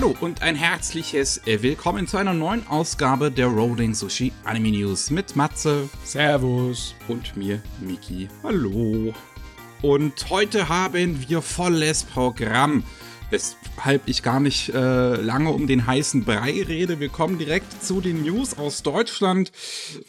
[0.00, 5.36] Hallo und ein herzliches Willkommen zu einer neuen Ausgabe der Rolling Sushi Anime News mit
[5.36, 5.90] Matze.
[6.04, 6.94] Servus.
[7.06, 8.28] Und mir, Miki.
[8.42, 9.12] Hallo.
[9.82, 12.82] Und heute haben wir volles Programm.
[13.28, 16.98] Weshalb ich gar nicht äh, lange um den heißen Brei rede.
[16.98, 19.52] Wir kommen direkt zu den News aus Deutschland,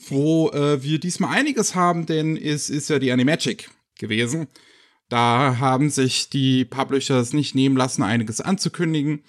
[0.08, 3.70] wo äh, wir diesmal einiges haben, denn es ist ja die Animagic
[4.00, 4.48] gewesen.
[5.10, 9.26] Da haben sich die Publishers nicht nehmen lassen, einiges anzukündigen.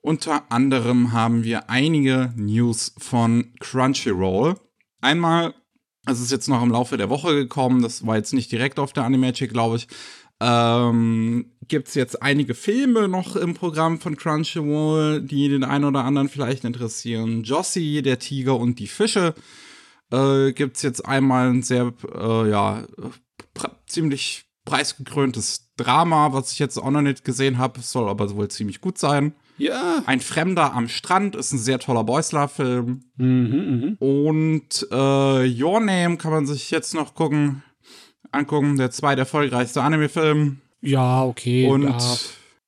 [0.00, 4.54] Unter anderem haben wir einige News von Crunchyroll.
[5.00, 5.54] Einmal,
[6.06, 8.92] es ist jetzt noch im Laufe der Woche gekommen, das war jetzt nicht direkt auf
[8.92, 9.88] der Animagic, glaube ich.
[10.40, 16.04] Ähm, Gibt es jetzt einige Filme noch im Programm von Crunchyroll, die den einen oder
[16.04, 17.42] anderen vielleicht interessieren?
[17.42, 19.34] Jossie, der Tiger und die Fische.
[20.12, 22.86] Äh, Gibt es jetzt einmal ein sehr, äh, ja,
[23.86, 28.80] ziemlich preisgekröntes Drama, was ich jetzt auch noch nicht gesehen habe, soll aber wohl ziemlich
[28.80, 29.34] gut sein.
[29.58, 30.02] Ja.
[30.06, 33.00] Ein Fremder am Strand ist ein sehr toller Beusler-Film.
[33.16, 34.06] Mhm, mh.
[34.06, 37.62] Und äh, Your Name kann man sich jetzt noch gucken,
[38.30, 38.76] angucken.
[38.76, 40.60] Der zweite erfolgreichste Anime-Film.
[40.80, 41.66] Ja, okay.
[41.66, 41.98] Und ja.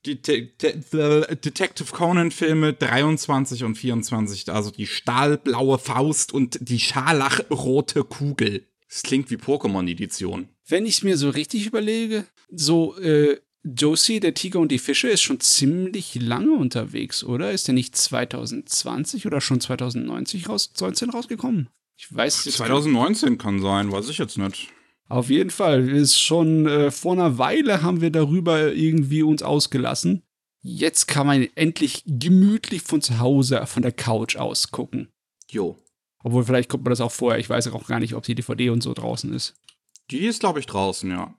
[0.04, 4.50] die De De Detective Conan-Filme 23 und 24.
[4.52, 8.66] Also die stahlblaue Faust und die scharlachrote Kugel.
[8.88, 10.48] Das klingt wie Pokémon-Edition.
[10.66, 15.08] Wenn ich es mir so richtig überlege, so äh, Josie, der Tiger und die Fische,
[15.08, 17.52] ist schon ziemlich lange unterwegs, oder?
[17.52, 21.68] Ist der nicht 2020 oder schon 2019 raus, 19 rausgekommen?
[21.98, 24.68] Ich weiß es 2019 kann sein, weiß ich jetzt nicht.
[25.08, 30.22] Auf jeden Fall ist schon äh, vor einer Weile haben wir darüber irgendwie uns ausgelassen.
[30.62, 35.08] Jetzt kann man endlich gemütlich von zu Hause, von der Couch aus gucken.
[35.50, 35.76] Jo.
[36.22, 37.40] Obwohl, vielleicht kommt man das auch vorher.
[37.40, 39.54] Ich weiß auch gar nicht, ob die DVD und so draußen ist.
[40.10, 41.34] Die ist, glaube ich, draußen, ja.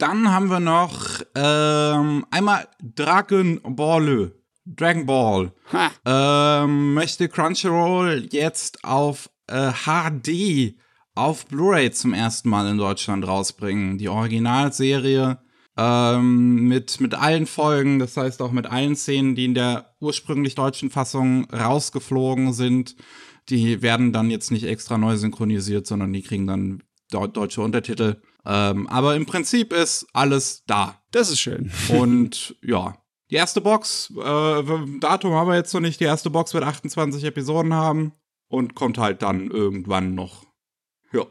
[0.00, 4.32] Dann haben wir noch ähm, einmal Dragon Ball.
[4.64, 5.52] Dragon Ball.
[6.06, 10.74] Ähm, möchte Crunchyroll jetzt auf äh, HD
[11.14, 13.98] auf Blu-ray zum ersten Mal in Deutschland rausbringen.
[13.98, 15.38] Die Originalserie
[15.76, 20.54] ähm, mit, mit allen Folgen, das heißt auch mit allen Szenen, die in der ursprünglich
[20.54, 22.96] deutschen Fassung rausgeflogen sind.
[23.50, 28.16] Die werden dann jetzt nicht extra neu synchronisiert, sondern die kriegen dann deutsche Untertitel.
[28.44, 31.00] Ähm, aber im Prinzip ist alles da.
[31.10, 31.70] Das ist schön.
[31.88, 32.96] Und ja,
[33.30, 34.62] die erste Box, äh,
[35.00, 36.00] Datum haben wir jetzt noch nicht.
[36.00, 38.12] Die erste Box wird 28 Episoden haben
[38.48, 40.46] und kommt halt dann irgendwann noch.
[41.12, 41.26] Ja.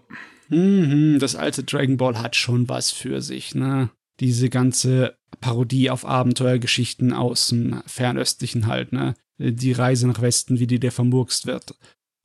[0.49, 3.89] Mhm, das alte Dragon Ball hat schon was für sich, ne?
[4.19, 9.15] Diese ganze Parodie auf Abenteuergeschichten aus dem Fernöstlichen halt, ne?
[9.37, 11.75] Die Reise nach Westen, wie die der vermurkst wird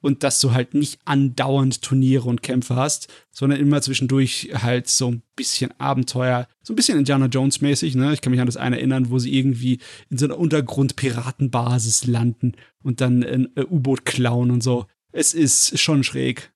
[0.04, 5.10] und dass du halt nicht andauernd Turniere und Kämpfe hast, sondern immer zwischendurch halt so
[5.10, 8.12] ein bisschen Abenteuer, so ein bisschen Indiana Jones mäßig, ne?
[8.12, 9.78] Ich kann mich an das eine erinnern, wo sie irgendwie
[10.10, 14.84] in so einer Untergrund-Piratenbasis landen und dann ein U-Boot klauen und so.
[15.10, 16.53] Es ist schon schräg.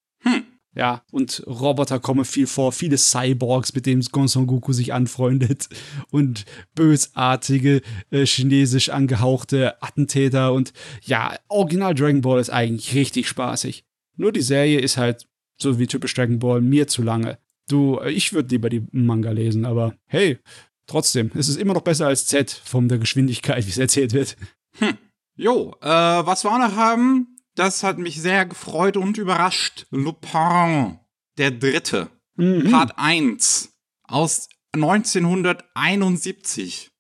[0.79, 5.69] Ja, und Roboter kommen viel vor, viele Cyborgs, mit denen Gon Son Goku sich anfreundet
[6.13, 6.45] und
[6.77, 10.73] bösartige, äh, chinesisch angehauchte Attentäter und
[11.03, 13.85] ja, Original Dragon Ball ist eigentlich richtig spaßig.
[14.17, 15.27] Nur die Serie ist halt,
[15.61, 17.39] so wie typisch Dragon Ball, mir zu lange.
[17.69, 20.39] Du, ich würde lieber die Manga lesen, aber hey,
[20.87, 24.37] trotzdem, es ist immer noch besser als Z von der Geschwindigkeit, wie es erzählt wird.
[24.79, 24.97] Hm.
[25.35, 29.87] Jo, äh, was wir auch noch haben, das hat mich sehr gefreut und überrascht.
[29.91, 31.01] Lupin,
[31.37, 32.71] der Dritte, Mhm.
[32.71, 33.75] Part 1
[34.05, 36.91] aus 1971,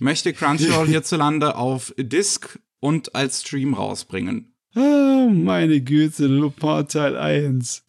[0.00, 4.56] möchte Crunchyroll hierzulande auf Disc und als Stream rausbringen.
[4.74, 7.86] Oh, meine Güte, Lupin Teil 1.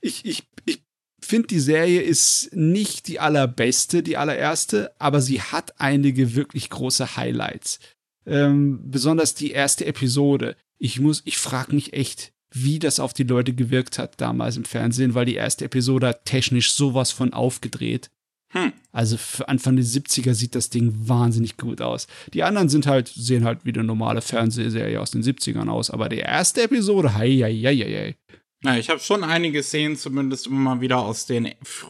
[0.00, 0.84] Ich, ich, ich
[1.20, 7.16] finde, die Serie ist nicht die allerbeste, die allererste, aber sie hat einige wirklich große
[7.16, 7.80] Highlights.
[8.26, 10.56] Ähm, besonders die erste Episode.
[10.78, 14.64] Ich muss, ich frage mich echt, wie das auf die Leute gewirkt hat damals im
[14.64, 18.10] Fernsehen, weil die erste Episode hat technisch sowas von aufgedreht.
[18.52, 18.72] Hm.
[18.92, 22.06] Also für Anfang der 70er sieht das Ding wahnsinnig gut aus.
[22.34, 26.10] Die anderen sind halt, sehen halt wie eine normale Fernsehserie aus den 70ern aus, aber
[26.10, 28.16] die erste Episode, hei, hei, hei, hei.
[28.64, 31.48] Ja, ich habe schon einige Szenen zumindest immer mal wieder aus den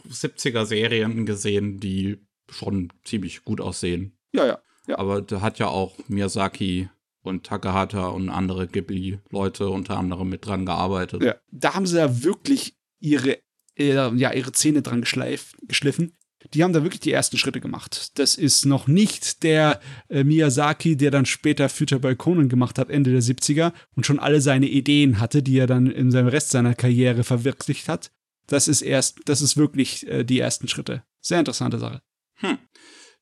[0.09, 2.17] 70er Serien gesehen, die
[2.49, 4.17] schon ziemlich gut aussehen.
[4.33, 4.59] Ja, ja.
[4.87, 4.97] Ja.
[4.97, 6.89] Aber da hat ja auch Miyazaki
[7.21, 11.23] und Takahata und andere Ghibli-Leute unter anderem mit dran gearbeitet.
[11.23, 13.39] Ja, da haben sie ja wirklich ihre,
[13.77, 16.13] äh, ja, ihre Zähne dran geschliffen.
[16.53, 18.19] Die haben da wirklich die ersten Schritte gemacht.
[18.19, 22.89] Das ist noch nicht der äh, Miyazaki, der dann später Future by Conan gemacht hat,
[22.89, 26.49] Ende der 70er und schon alle seine Ideen hatte, die er dann in seinem Rest
[26.49, 28.11] seiner Karriere verwirklicht hat.
[28.47, 31.03] Das ist erst, das ist wirklich äh, die ersten Schritte.
[31.21, 32.01] Sehr interessante Sache.
[32.35, 32.57] Hm.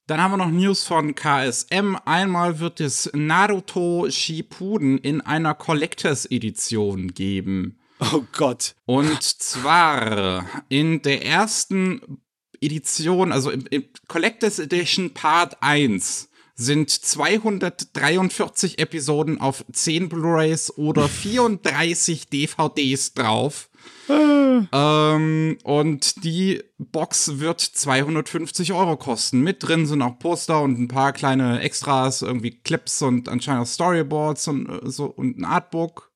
[0.08, 1.96] Dann haben wir noch News von KSM.
[2.06, 7.80] Einmal wird es Naruto Shippuden in einer Collectors Edition geben.
[8.00, 8.76] Oh Gott.
[8.86, 12.22] Und zwar in der ersten
[12.60, 21.08] Edition, also im, im Collectors Edition Part 1 sind 243 Episoden auf 10 Blu-rays oder
[21.08, 23.71] 34 DVDs drauf.
[24.10, 29.42] Ähm, und die Box wird 250 Euro kosten.
[29.42, 33.68] Mit drin sind auch Poster und ein paar kleine Extras, irgendwie Clips und anscheinend auch
[33.68, 36.12] Storyboards und äh, so und ein Artbook.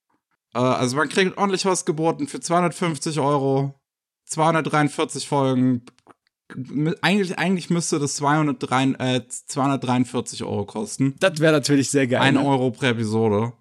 [0.54, 3.76] Äh, also man kriegt ordentlich was geboten für 250 Euro.
[4.26, 5.84] 243 Folgen.
[7.02, 11.16] Eigentlich, eigentlich müsste das 203, äh, 243 Euro kosten.
[11.20, 12.22] Das wäre natürlich sehr geil.
[12.22, 12.46] Ein ne?
[12.46, 13.54] Euro pro Episode.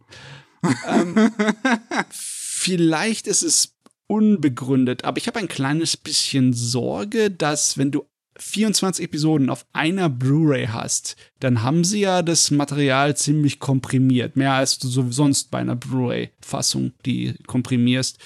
[0.89, 1.31] Ähm,
[2.11, 3.74] vielleicht ist es
[4.07, 8.05] unbegründet, aber ich habe ein kleines bisschen Sorge, dass wenn du
[8.39, 14.37] 24 Episoden auf einer Blu-ray hast, dann haben sie ja das Material ziemlich komprimiert.
[14.37, 18.19] Mehr als du so sonst bei einer Blu-ray-Fassung, die komprimierst.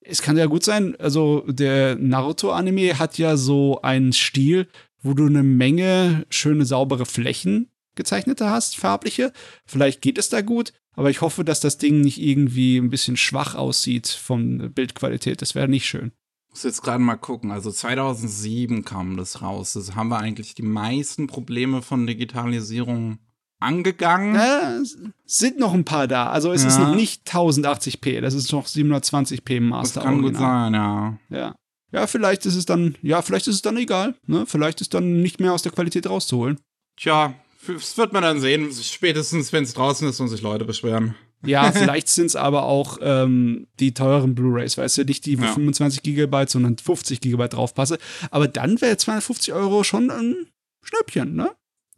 [0.00, 4.68] Es kann ja gut sein, also der Naruto-Anime hat ja so einen Stil,
[5.02, 9.32] wo du eine Menge schöne, saubere Flächen gezeichnete hast, farbliche.
[9.64, 13.16] Vielleicht geht es da gut, aber ich hoffe, dass das Ding nicht irgendwie ein bisschen
[13.16, 15.42] schwach aussieht von Bildqualität.
[15.42, 16.12] Das wäre nicht schön.
[16.50, 17.50] muss jetzt gerade mal gucken.
[17.50, 19.72] Also 2007 kam das raus.
[19.72, 23.18] Das haben wir eigentlich die meisten Probleme von Digitalisierung
[23.60, 24.36] angegangen.
[24.82, 26.28] Es sind noch ein paar da.
[26.30, 26.88] Also es ist Ja.
[26.88, 30.02] noch nicht 1080p, das ist noch 720p Das Master.
[30.02, 30.70] kann gut Original.
[30.70, 31.18] sein, ja.
[31.30, 31.54] Ja.
[31.92, 34.14] Ja, vielleicht ist es dann, ja, vielleicht ist es dann egal.
[34.26, 34.44] Ne?
[34.46, 36.58] Vielleicht ist dann nicht mehr aus der Qualität rauszuholen.
[36.96, 37.34] Tja,
[37.66, 38.70] das wird man dann sehen.
[38.72, 41.14] Spätestens, wenn es draußen ist und sich Leute beschweren.
[41.44, 45.52] Ja, vielleicht sind es aber auch ähm, die teuren Blu-Rays, weißt du, nicht die Ja.
[45.52, 47.98] 25 Gigabyte, sondern 50 Gigabyte draufpasse.
[48.30, 50.46] Aber dann wäre 250 Euro schon ein
[50.82, 51.50] Schnäppchen, ne?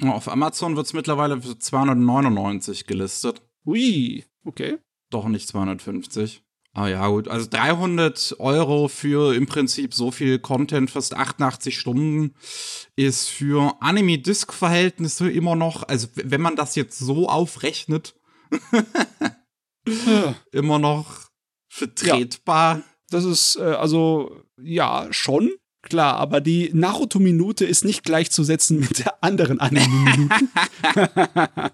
[0.02, 3.42] Auf Amazon wird es mittlerweile für 299 gelistet.
[3.64, 4.78] Ui, okay.
[5.10, 6.42] Doch nicht 250.
[6.76, 7.26] Ah ja, gut.
[7.28, 12.34] Also 300 Euro für im Prinzip so viel Content, fast 88 Stunden,
[12.96, 18.14] ist für Anime-Disc-Verhältnisse immer noch, also wenn man das jetzt so aufrechnet,
[19.86, 20.34] Ja.
[20.52, 21.30] immer noch
[21.70, 22.82] vertretbar.
[23.08, 25.52] Das ist, äh, also, ja, schon.
[25.80, 30.34] Klar, aber die Naruto-Minute ist nicht gleichzusetzen mit der anderen Anime-Minute.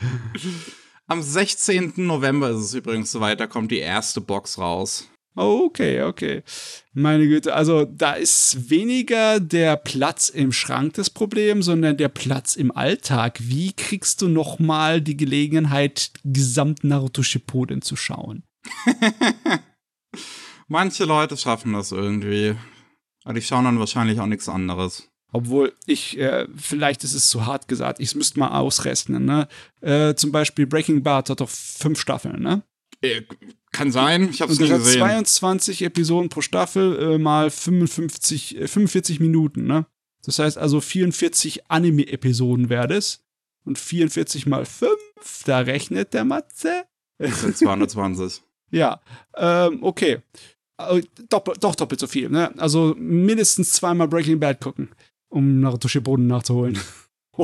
[1.10, 1.94] Am 16.
[1.96, 5.08] November ist es übrigens soweit, da kommt die erste Box raus.
[5.34, 6.44] okay, okay.
[6.92, 12.54] Meine Güte, also da ist weniger der Platz im Schrank das Problem, sondern der Platz
[12.54, 13.40] im Alltag.
[13.42, 18.44] Wie kriegst du noch mal die Gelegenheit, gesamt Naruto Shippuden zu schauen?
[20.68, 22.54] Manche Leute schaffen das irgendwie.
[23.24, 25.09] Aber die schauen dann wahrscheinlich auch nichts anderes.
[25.32, 29.48] Obwohl ich, äh, vielleicht ist es zu hart gesagt, ich müsste mal ausrechnen, ne?
[29.80, 32.62] Äh, zum Beispiel Breaking Bad hat doch fünf Staffeln, ne?
[33.02, 33.22] Äh,
[33.72, 34.98] kann sein, ich nie das hat gesehen.
[34.98, 39.86] 22 Episoden pro Staffel äh, mal 55, äh, 45 Minuten, ne?
[40.24, 43.24] Das heißt also 44 Anime-Episoden wäre das.
[43.64, 44.90] Und 44 mal 5,
[45.44, 46.84] da rechnet der Matze.
[47.18, 48.42] Das sind 220.
[48.72, 49.00] Ja,
[49.36, 50.18] ähm, okay.
[50.78, 52.56] Äh, Doppel, doch doppelt so viel, ne?
[52.56, 54.90] Also mindestens zweimal Breaking Bad gucken,
[55.30, 56.78] um Naruto Shippuden nachzuholen.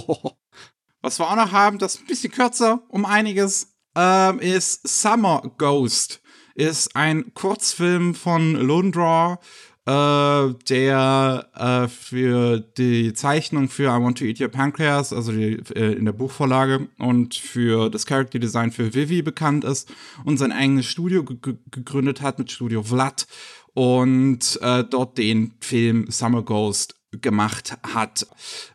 [1.02, 5.42] Was wir auch noch haben, das ist ein bisschen kürzer, um einiges, ähm, ist Summer
[5.56, 6.20] Ghost.
[6.54, 9.38] Ist ein Kurzfilm von Lundraw,
[9.86, 15.60] äh, der äh, für die Zeichnung für I Want to Eat Your Pancreas, also die,
[15.74, 19.92] äh, in der Buchvorlage, und für das Character Design für Vivi bekannt ist
[20.24, 23.26] und sein eigenes Studio ge ge- gegründet hat mit Studio Vlad
[23.74, 28.26] und äh, dort den Film Summer Ghost gemacht hat.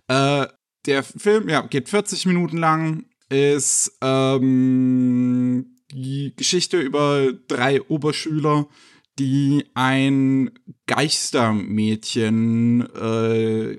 [0.07, 0.47] Äh,
[0.85, 8.67] der Film, ja, geht 40 Minuten lang, ist ähm, die Geschichte über drei Oberschüler,
[9.19, 10.51] die ein
[10.87, 13.77] Geistermädchen äh,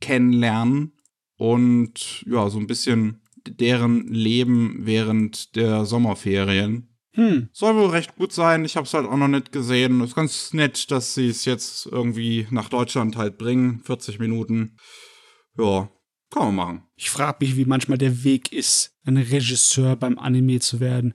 [0.00, 0.92] kennenlernen
[1.36, 6.93] und ja, so ein bisschen deren Leben während der Sommerferien.
[7.14, 8.64] Hm, Soll wohl recht gut sein.
[8.64, 10.00] Ich habe es halt auch noch nicht gesehen.
[10.00, 13.82] Ist ganz nett, dass sie es jetzt irgendwie nach Deutschland halt bringen.
[13.84, 14.76] 40 Minuten.
[15.56, 15.88] Ja,
[16.30, 16.82] kann man machen.
[16.96, 21.14] ich frage mich, wie manchmal der Weg ist, ein Regisseur beim Anime zu werden.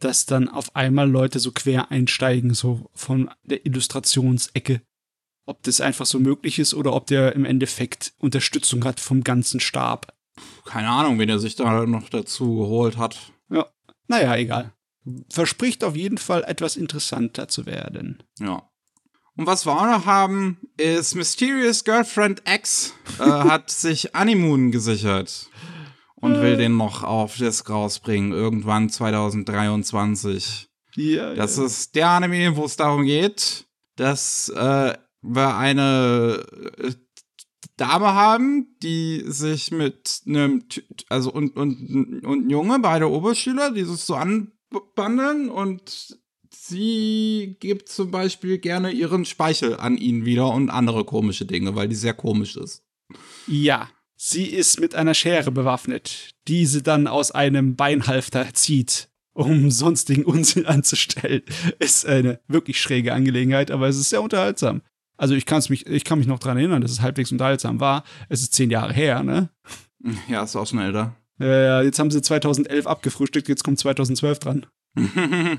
[0.00, 4.80] Dass dann auf einmal Leute so quer einsteigen, so von der Illustrationsecke.
[5.44, 9.60] Ob das einfach so möglich ist oder ob der im Endeffekt Unterstützung hat vom ganzen
[9.60, 10.14] Stab.
[10.64, 13.32] Keine Ahnung, wen er sich da noch dazu geholt hat.
[13.50, 13.66] Ja,
[14.08, 14.72] naja, egal.
[15.30, 18.22] Verspricht auf jeden Fall etwas interessanter zu werden.
[18.38, 18.68] Ja.
[19.36, 25.50] Und was wir auch noch haben, ist Mysterious Girlfriend X äh, hat sich Animoon gesichert
[26.14, 30.68] und will den noch auf Disc rausbringen, irgendwann 2023.
[30.96, 31.64] Ja, Das ja.
[31.64, 36.44] ist der Anime, wo es darum geht, dass äh, wir eine
[36.78, 36.92] äh,
[37.76, 40.64] Dame haben, die sich mit einem,
[41.08, 44.14] also und, und, und ein Junge, beide Oberschüler, die sich so
[44.74, 46.18] anbandeln und
[46.50, 51.88] sie gibt zum Beispiel gerne ihren Speichel an ihn wieder und andere komische Dinge, weil
[51.88, 52.82] die sehr komisch ist.
[53.46, 53.88] ja.
[54.16, 60.24] Sie ist mit einer Schere bewaffnet, die sie dann aus einem Beinhalfter zieht, um sonstigen
[60.24, 61.42] Unsinn anzustellen.
[61.80, 64.82] Ist eine wirklich schräge Angelegenheit, aber es ist sehr unterhaltsam.
[65.16, 68.04] Also ich, kann's mich, ich kann mich noch dran erinnern, dass es halbwegs unterhaltsam war.
[68.28, 69.50] Es ist zehn Jahre her, ne?
[70.28, 71.14] Ja, ist auch schon älter.
[71.40, 74.66] Äh, jetzt haben sie 2011 abgefrühstückt, jetzt kommt 2012 dran.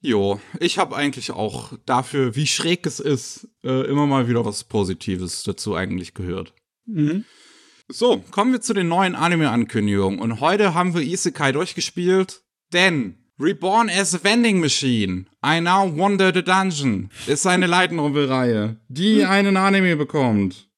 [0.00, 4.64] jo, ich habe eigentlich auch dafür, wie schräg es ist, äh, immer mal wieder was
[4.64, 6.54] Positives dazu eigentlich gehört.
[6.86, 7.24] Mhm.
[7.90, 10.20] So, kommen wir zu den neuen Anime-Ankündigungen.
[10.20, 12.42] Und heute haben wir Isekai durchgespielt,
[12.74, 18.76] denn Reborn as a Vending Machine, I Now Wonder the Dungeon, ist eine Light Novel-Reihe,
[18.88, 20.68] die einen Anime bekommt.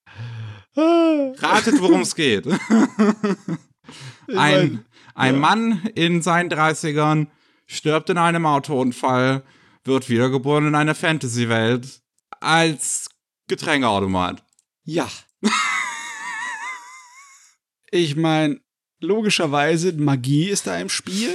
[0.76, 2.46] Ah, Ratet, worum es geht.
[4.36, 4.84] Ein,
[5.14, 5.40] ein ja.
[5.40, 7.28] Mann in seinen 30ern
[7.66, 9.42] stirbt in einem Autounfall,
[9.84, 12.00] wird wiedergeboren in einer Fantasy-Welt
[12.40, 13.08] als
[13.48, 14.42] Getränkeautomat.
[14.84, 15.08] Ja.
[17.90, 18.60] ich meine,
[19.00, 21.34] logischerweise, Magie ist da im Spiel,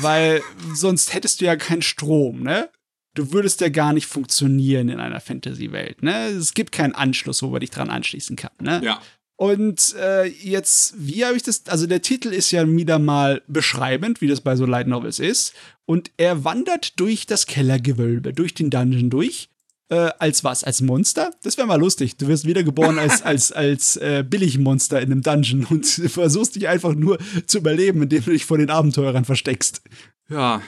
[0.00, 2.70] weil sonst hättest du ja keinen Strom, ne?
[3.14, 6.26] Du würdest ja gar nicht funktionieren in einer Fantasy-Welt, ne?
[6.28, 8.80] Es gibt keinen Anschluss, wo man dich dran anschließen kann, ne?
[8.82, 9.00] Ja.
[9.36, 11.66] Und äh, jetzt, wie habe ich das?
[11.66, 15.54] Also der Titel ist ja wieder mal beschreibend, wie das bei so Light Novels ist.
[15.86, 19.48] Und er wandert durch das Kellergewölbe, durch den Dungeon durch.
[19.88, 20.64] Äh, als was?
[20.64, 21.32] Als Monster?
[21.42, 22.16] Das wäre mal lustig.
[22.16, 26.94] Du wirst wiedergeboren als, als, als äh, Billigmonster in einem Dungeon und versuchst dich einfach
[26.94, 29.82] nur zu überleben, indem du dich vor den Abenteurern versteckst.
[30.30, 30.62] Ja.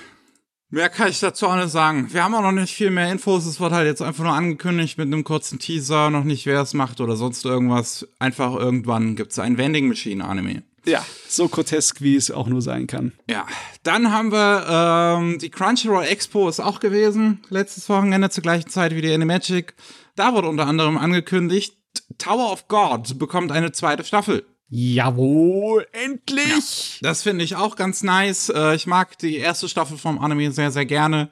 [0.68, 2.12] Mehr kann ich dazu auch nicht sagen.
[2.12, 3.46] Wir haben auch noch nicht viel mehr Infos.
[3.46, 6.74] Es wird halt jetzt einfach nur angekündigt mit einem kurzen Teaser, noch nicht wer es
[6.74, 8.08] macht oder sonst irgendwas.
[8.18, 10.64] Einfach irgendwann gibt es ein Vending Machine Anime.
[10.84, 13.12] Ja, so grotesk, wie es auch nur sein kann.
[13.28, 13.46] Ja,
[13.82, 18.94] dann haben wir ähm, die Crunchyroll Expo ist auch gewesen, letztes Wochenende zur gleichen Zeit
[18.94, 19.74] wie die Animagic.
[20.14, 21.76] Da wurde unter anderem angekündigt,
[22.18, 24.46] Tower of God bekommt eine zweite Staffel.
[24.68, 26.98] Jawohl, endlich!
[27.02, 28.48] Das finde ich auch ganz nice.
[28.48, 31.30] Äh, ich mag die erste Staffel vom Anime sehr, sehr gerne.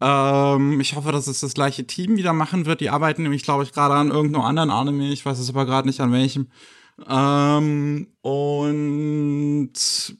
[0.00, 2.80] Ähm, ich hoffe, dass es das gleiche Team wieder machen wird.
[2.80, 5.12] Die arbeiten nämlich, glaube ich, gerade an irgendeinem anderen Anime.
[5.12, 6.48] Ich weiß es aber gerade nicht an welchem.
[7.08, 9.72] Ähm, und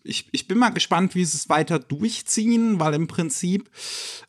[0.03, 3.71] ich, ich bin mal gespannt, wie sie es weiter durchziehen, weil im Prinzip,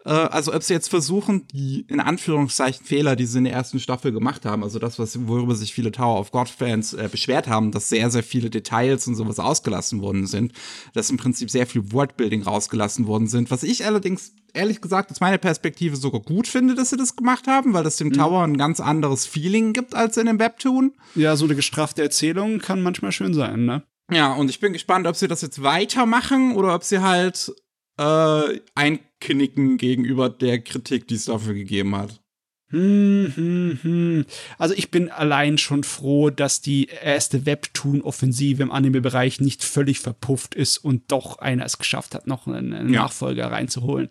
[0.05, 3.79] äh, also ob sie jetzt versuchen, die in Anführungszeichen Fehler, die sie in der ersten
[3.79, 7.71] Staffel gemacht haben, also das, was, worüber sich viele Tower of God-Fans äh, beschwert haben,
[7.71, 10.53] dass sehr, sehr viele Details und sowas ausgelassen worden sind,
[10.93, 15.19] dass im Prinzip sehr viel Wordbuilding rausgelassen worden sind, was ich allerdings ehrlich gesagt aus
[15.19, 18.57] meiner Perspektive sogar gut finde, dass sie das gemacht haben, weil das dem Tower ein
[18.57, 20.93] ganz anderes Feeling gibt als in dem Webtoon.
[21.15, 23.83] Ja, so eine gestraffte Erzählung kann manchmal schön sein, ne?
[24.11, 27.51] Ja, und ich bin gespannt, ob sie das jetzt weitermachen oder ob sie halt
[27.97, 32.21] äh, einknicken gegenüber der Kritik, die es dafür gegeben hat.
[32.69, 34.25] Hm, hm, hm.
[34.57, 40.55] Also ich bin allein schon froh, dass die erste Webtoon-Offensive im Anime-Bereich nicht völlig verpufft
[40.55, 43.03] ist und doch einer es geschafft hat, noch einen, einen Ja.
[43.03, 44.09] Nachfolger reinzuholen.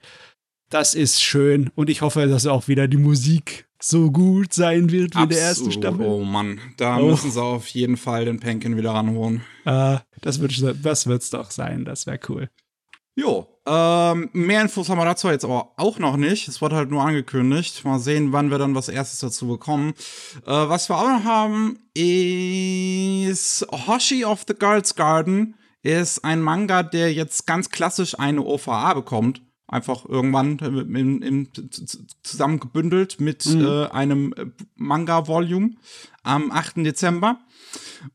[0.71, 5.17] Das ist schön und ich hoffe, dass auch wieder die Musik so gut sein wird
[5.17, 5.85] wie in der ersten Absolut.
[5.85, 6.07] Staffel.
[6.07, 7.11] Oh Mann, da Oh.
[7.11, 9.43] müssen sie auf jeden Fall den Penkin wieder ranholen.
[9.65, 10.53] Ah, das wird
[10.85, 12.49] das wird's doch sein, das wäre cool.
[13.15, 16.49] Jo, ähm, mehr Infos haben wir dazu jetzt aber auch noch nicht.
[16.49, 17.85] Es wurde halt nur angekündigt.
[17.85, 19.93] Mal sehen, wann wir dann was erstes dazu bekommen.
[20.47, 25.57] Äh, was wir auch noch haben, ist Hoshi of the Girls Garden.
[25.83, 29.43] Ist ein Manga, der jetzt ganz klassisch eine OVA bekommt.
[29.73, 31.49] Einfach irgendwann im, im,
[32.23, 34.45] zusammengebündelt mit äh, einem äh,
[34.77, 35.77] Manga-Volume
[36.23, 36.77] am 8.
[36.85, 37.41] Dezember.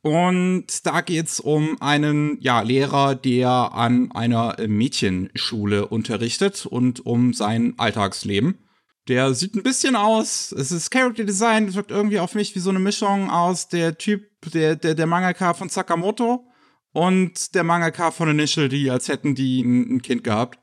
[0.01, 7.73] Und da geht's um einen ja, Lehrer, der an einer Mädchenschule unterrichtet und um sein
[7.77, 8.59] Alltagsleben.
[9.07, 12.59] Der sieht ein bisschen aus, es ist Character Design, das wirkt irgendwie auf mich wie
[12.59, 16.45] so eine Mischung aus der Typ, der, der, der Mangaka von Sakamoto
[16.91, 20.59] und der Mangaka von Initial D, als hätten die ein, ein Kind gehabt.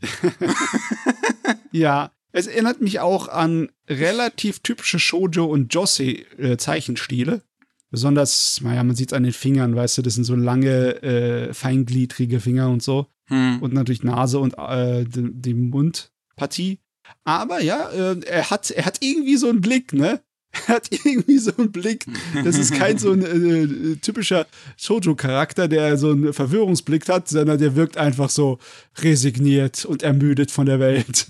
[1.72, 7.42] Ja, es erinnert mich auch an relativ typische Shoujo und Josei äh, Zeichenstile.
[7.90, 11.52] Besonders, naja, man sieht es an den Fingern, weißt du, das sind so lange, äh,
[11.52, 13.06] feingliedrige Finger und so.
[13.26, 13.60] Hm.
[13.60, 16.80] Und natürlich Nase und äh, die, die Mundpartie.
[17.24, 20.22] Aber ja, äh, er, hat, er hat irgendwie so einen Blick, ne?
[20.52, 22.06] Er hat irgendwie so einen Blick.
[22.44, 27.74] Das ist kein so ein äh, typischer Shoujo-Charakter, der so einen Verwirrungsblick hat, sondern der
[27.74, 28.58] wirkt einfach so
[28.98, 31.26] resigniert und ermüdet von der Welt.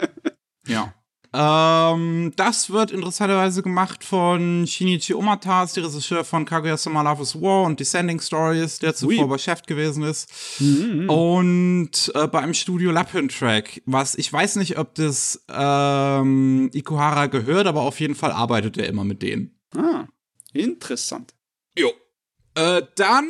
[0.66, 0.94] ja.
[1.34, 7.40] Ähm, das wird interessanterweise gemacht von Shinichi Omata, ist der Regisseur von Kaguya-sama Love is
[7.40, 9.28] War und Descending Stories, der zuvor Ui.
[9.28, 10.28] bei Chef gewesen ist.
[10.60, 11.08] Mhm.
[11.08, 17.26] Und äh, bei einem Studio Lapin Track, was ich weiß nicht, ob das ähm, Ikuhara
[17.26, 19.58] gehört, aber auf jeden Fall arbeitet er immer mit denen.
[19.74, 20.04] Ah,
[20.52, 21.34] interessant.
[21.78, 21.90] Jo.
[22.54, 23.26] Äh, dann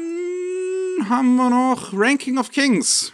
[1.09, 3.13] haben wir noch Ranking of Kings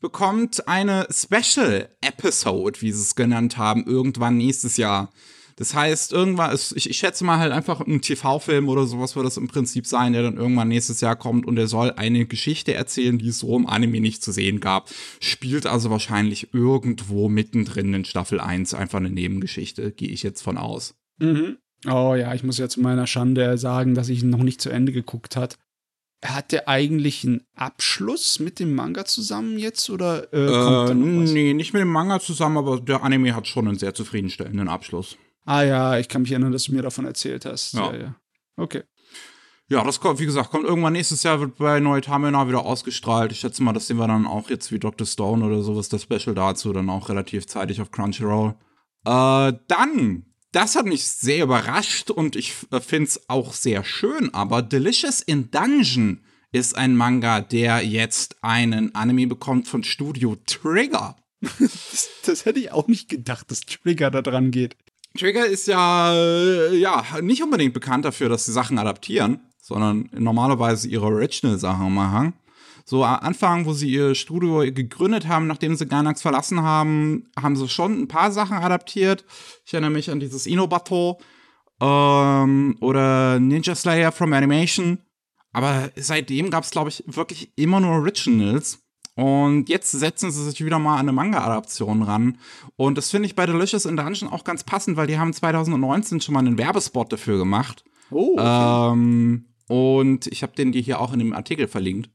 [0.00, 5.10] bekommt eine Special Episode, wie sie es genannt haben, irgendwann nächstes Jahr.
[5.58, 9.26] Das heißt, irgendwann, ist, ich, ich schätze mal halt einfach ein TV-Film oder sowas wird
[9.26, 12.74] das im Prinzip sein, der dann irgendwann nächstes Jahr kommt und der soll eine Geschichte
[12.74, 14.88] erzählen, die es so im Anime nicht zu sehen gab.
[15.18, 20.58] Spielt also wahrscheinlich irgendwo mittendrin in Staffel 1 einfach eine Nebengeschichte, gehe ich jetzt von
[20.58, 20.94] aus.
[21.18, 21.56] Mhm.
[21.86, 24.70] Oh ja, ich muss ja zu meiner Schande sagen, dass ich ihn noch nicht zu
[24.70, 25.58] Ende geguckt hat.
[26.24, 31.54] Hat der eigentlich einen Abschluss mit dem Manga zusammen jetzt oder äh, kommt äh, Nee,
[31.54, 35.16] nicht mit dem Manga zusammen, aber der Anime hat schon einen sehr zufriedenstellenden Abschluss.
[35.44, 37.74] Ah ja, ich kann mich erinnern, dass du mir davon erzählt hast.
[37.74, 37.98] Ja, ja.
[37.98, 38.14] ja.
[38.56, 38.82] Okay.
[39.70, 43.32] Ja, das kommt, wie gesagt, kommt irgendwann nächstes Jahr, wird bei Neutamina wieder ausgestrahlt.
[43.32, 45.06] Ich schätze mal, das sehen wir dann auch jetzt wie Dr.
[45.06, 48.54] Stone oder sowas, das Special dazu, dann auch relativ zeitig auf Crunchyroll.
[49.04, 54.32] Äh, dann das hat mich sehr überrascht und ich äh, finde es auch sehr schön,
[54.32, 56.20] aber Delicious in Dungeon
[56.52, 61.16] ist ein Manga, der jetzt einen Anime bekommt von Studio Trigger.
[61.40, 64.76] das, das, hätte ich auch nicht gedacht, dass Trigger da dran geht.
[65.16, 70.88] Trigger ist ja, äh, ja nicht unbedingt bekannt dafür, dass sie Sachen adaptieren, sondern normalerweise
[70.88, 72.32] ihre Original-Sachen machen
[72.88, 77.68] so Anfang, wo sie ihr Studio gegründet haben, nachdem sie Gainax verlassen haben, haben sie
[77.68, 79.26] schon ein paar Sachen adaptiert.
[79.66, 81.20] Ich erinnere mich an dieses Inobato
[81.82, 85.00] ähm, oder Ninja Slayer from Animation.
[85.52, 88.78] Aber seitdem gab es, glaube ich, wirklich immer nur Originals.
[89.16, 92.38] Und jetzt setzen sie sich wieder mal an eine Manga-Adaption ran.
[92.76, 96.22] Und das finde ich bei Delicious in Dungeon auch ganz passend, weil die haben 2019
[96.22, 97.84] schon mal einen Werbespot dafür gemacht.
[98.10, 98.32] Oh.
[98.38, 98.92] Okay.
[98.92, 102.08] Ähm, und ich habe den dir hier auch in dem Artikel verlinkt.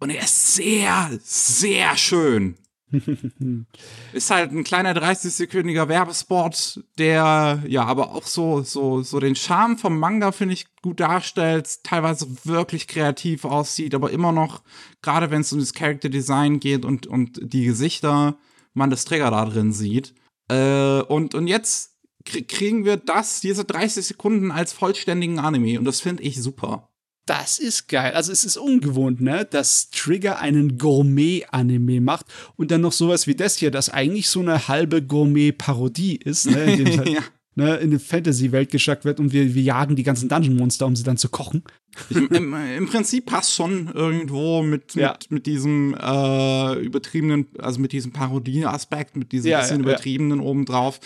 [0.00, 2.56] Und er ist sehr, sehr schön.
[4.12, 9.78] ist halt ein kleiner 30-sekündiger Werbespot, der ja aber auch so, so, so den Charme
[9.78, 14.62] vom Manga, finde ich, gut darstellt, teilweise wirklich kreativ aussieht, aber immer noch,
[15.02, 18.38] gerade wenn es um das Character Design geht und, und die Gesichter,
[18.74, 20.14] man das Trigger da drin sieht.
[20.48, 26.00] Äh, und, und jetzt kriegen wir das, diese 30 Sekunden als vollständigen Anime und das
[26.00, 26.89] finde ich super.
[27.26, 28.12] Das ist geil.
[28.14, 33.34] Also es ist ungewohnt, ne, dass Trigger einen Gourmet-Anime macht und dann noch sowas wie
[33.34, 37.20] das hier, das eigentlich so eine halbe Gourmet-Parodie ist, ne, in halt ja
[37.60, 41.02] ne, in eine Fantasy-Welt geschickt wird und wir, wir jagen die ganzen Dungeon-Monster, um sie
[41.02, 41.62] dann zu kochen.
[42.08, 45.12] Ich, im, Im, Prinzip passt schon irgendwo mit, ja.
[45.12, 50.40] mit, mit, diesem äh, übertriebenen, also mit diesem Parodie-Aspekt, mit diesem ja, bisschen ja, übertriebenen
[50.40, 51.00] obendrauf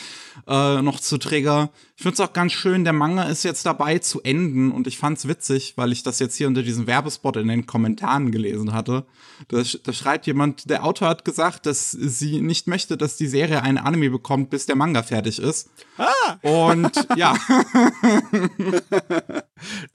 [0.47, 1.71] äh, noch zu Trigger.
[1.97, 4.99] Ich finde es auch ganz schön, der Manga ist jetzt dabei zu enden und ich
[4.99, 8.73] fand es witzig, weil ich das jetzt hier unter diesem Werbespot in den Kommentaren gelesen
[8.73, 9.07] hatte.
[9.47, 13.63] Da, da schreibt jemand, der Autor hat gesagt, dass sie nicht möchte, dass die Serie
[13.63, 15.71] einen Anime bekommt, bis der Manga fertig ist.
[15.97, 16.39] Ah!
[16.43, 17.37] Und ja.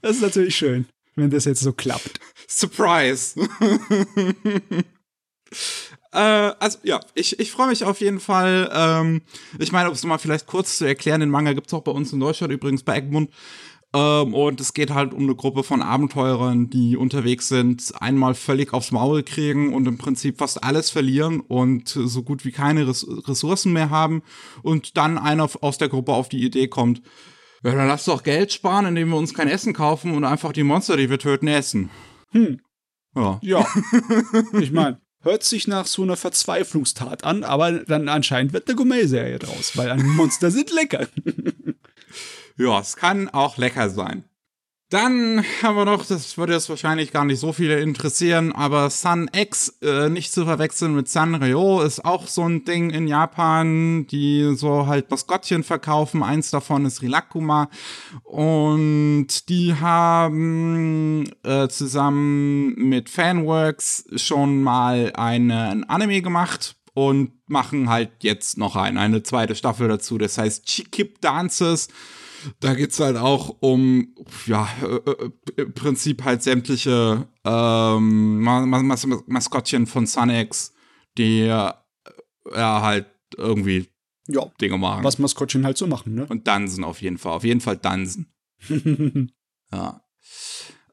[0.01, 0.85] das ist natürlich schön,
[1.15, 2.21] wenn das jetzt so klappt.
[2.47, 3.35] Surprise.
[6.11, 8.69] äh, also ja, ich, ich freue mich auf jeden Fall.
[8.73, 9.21] Ähm,
[9.59, 11.91] ich meine, um es mal vielleicht kurz zu erklären, den Manga gibt es auch bei
[11.91, 13.29] uns in Deutschland übrigens bei Egmont.
[13.91, 18.71] Ähm, und es geht halt um eine Gruppe von Abenteurern, die unterwegs sind, einmal völlig
[18.73, 23.73] aufs Maul kriegen und im Prinzip fast alles verlieren und so gut wie keine Ressourcen
[23.73, 24.21] mehr haben.
[24.61, 27.01] Und dann einer aus der Gruppe auf die Idee kommt,
[27.63, 30.63] ja, dann lass doch Geld sparen, indem wir uns kein Essen kaufen und einfach die
[30.63, 31.89] Monster, die wir töten, essen.
[32.31, 32.61] Hm.
[33.15, 33.39] Ja.
[33.41, 33.67] Ja.
[34.53, 39.39] ich meine, hört sich nach so einer Verzweiflungstat an, aber dann anscheinend wird eine Gourmet-Serie
[39.39, 41.07] draus, weil Monster sind lecker.
[42.61, 44.25] Ja, es kann auch lecker sein.
[44.89, 49.29] Dann haben wir noch, das würde jetzt wahrscheinlich gar nicht so viele interessieren, aber Sun
[49.31, 54.55] X, äh, nicht zu verwechseln mit Sanrio, ist auch so ein Ding in Japan, die
[54.55, 56.23] so halt Maskottchen verkaufen.
[56.23, 57.69] Eins davon ist Rilakuma.
[58.23, 68.09] Und die haben äh, zusammen mit Fanworks schon mal einen Anime gemacht und machen halt
[68.23, 70.17] jetzt noch einen, eine zweite Staffel dazu.
[70.17, 71.89] Das heißt Chikip Dances
[72.59, 78.83] da geht es halt auch um, ja, äh, äh, im Prinzip halt sämtliche ähm, Mas
[78.83, 80.73] Mas Maskottchen von Sunex,
[81.17, 81.71] die äh,
[82.53, 83.87] ja halt irgendwie
[84.27, 85.03] ja, Dinge machen.
[85.03, 86.25] was Maskottchen halt so machen, ne?
[86.27, 87.33] Und Dansen auf jeden Fall.
[87.33, 88.33] Auf jeden Fall Dansen.
[89.71, 90.01] Ja.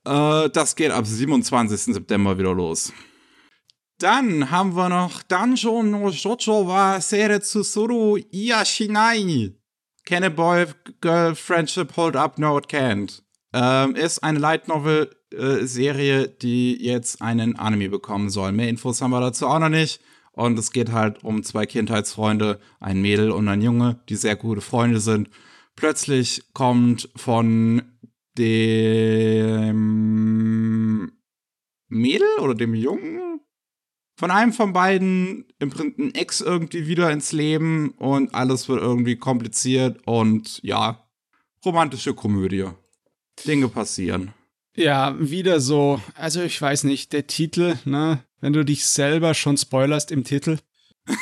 [0.05, 1.95] Äh, das geht ab 27.
[1.95, 2.93] September wieder los.
[3.99, 9.55] Dann haben wir noch Danjo no Jojo wa Seretsusuru Iashinai.
[10.07, 10.67] Can a boy
[11.01, 12.39] girl friendship hold up?
[12.39, 13.23] No, it can't.
[13.53, 18.53] Ähm, ist eine Light Novel äh, Serie, die jetzt einen Anime bekommen soll.
[18.53, 20.01] Mehr Infos haben wir dazu auch noch nicht.
[20.31, 24.61] Und es geht halt um zwei Kindheitsfreunde, ein Mädel und ein Junge, die sehr gute
[24.61, 25.29] Freunde sind.
[25.75, 27.83] Plötzlich kommt von
[28.39, 29.73] dem
[31.89, 33.41] Mädel oder dem Jungen
[34.17, 38.81] von einem von beiden im Prinzip ein Ex irgendwie wieder ins Leben und alles wird
[38.81, 41.07] irgendwie kompliziert und ja,
[41.65, 42.65] romantische Komödie.
[43.47, 44.33] Dinge passieren.
[44.75, 49.57] Ja, wieder so, also ich weiß nicht, der Titel, ne, wenn du dich selber schon
[49.57, 50.59] spoilerst im Titel.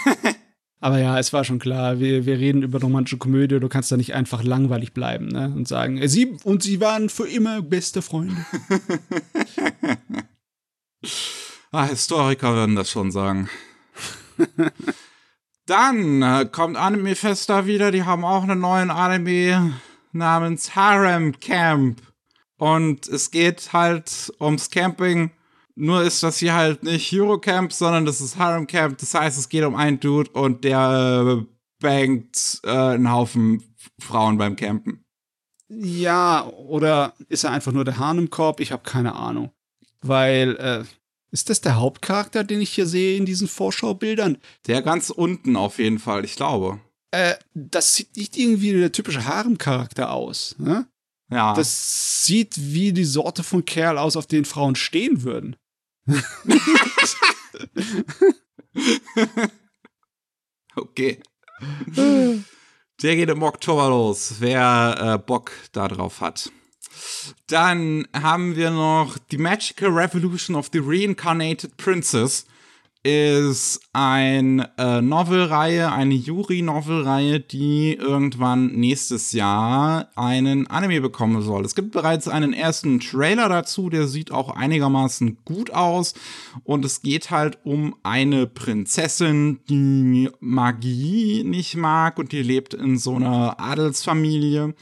[0.80, 3.96] Aber ja, es war schon klar, wir, wir reden über romantische Komödie, du kannst da
[3.96, 8.36] nicht einfach langweilig bleiben, ne, und sagen, sie und sie waren für immer beste Freunde.
[11.74, 13.48] Ah, Historiker würden das schon sagen.
[15.66, 19.72] Dann äh, kommt Anime Festa wieder, die haben auch einen neuen Anime
[20.12, 22.00] namens Harem Camp.
[22.58, 25.32] Und es geht halt ums Camping.
[25.74, 28.98] Nur ist das hier halt nicht Hero Camp, sondern das ist Harem Camp.
[28.98, 31.44] Das heißt, es geht um einen Dude und der äh,
[31.80, 33.64] bangt äh, einen Haufen
[33.98, 35.04] Frauen beim Campen.
[35.68, 38.60] Ja, oder ist er einfach nur der Hahn im Korb?
[38.60, 39.50] Ich habe keine Ahnung.
[40.02, 40.84] Weil, äh,
[41.34, 44.38] ist das der Hauptcharakter, den ich hier sehe in diesen Vorschaubildern?
[44.68, 46.80] Der ganz unten auf jeden Fall, ich glaube.
[47.10, 50.54] Äh, das sieht nicht irgendwie wie der typische Harem-Charakter aus.
[50.58, 50.86] Ne?
[51.30, 51.52] Ja.
[51.54, 55.56] Das sieht wie die Sorte von Kerl aus, auf den Frauen stehen würden.
[60.76, 61.22] Okay.
[61.96, 66.50] Der geht im Oktober los, wer äh, Bock darauf hat.
[67.48, 72.46] Dann haben wir noch The Magical Revolution of the Reincarnated Princess.
[73.06, 81.66] Ist eine äh, Novelreihe, eine Yuri-Novelreihe, die irgendwann nächstes Jahr einen Anime bekommen soll.
[81.66, 86.14] Es gibt bereits einen ersten Trailer dazu, der sieht auch einigermaßen gut aus.
[86.62, 92.96] Und es geht halt um eine Prinzessin, die Magie nicht mag und die lebt in
[92.96, 94.72] so einer Adelsfamilie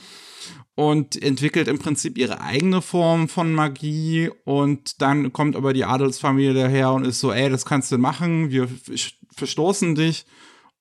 [0.75, 6.55] und entwickelt im Prinzip ihre eigene Form von Magie und dann kommt aber die Adelsfamilie
[6.55, 8.69] daher und ist so, ey, das kannst du machen, wir
[9.37, 10.25] verstoßen dich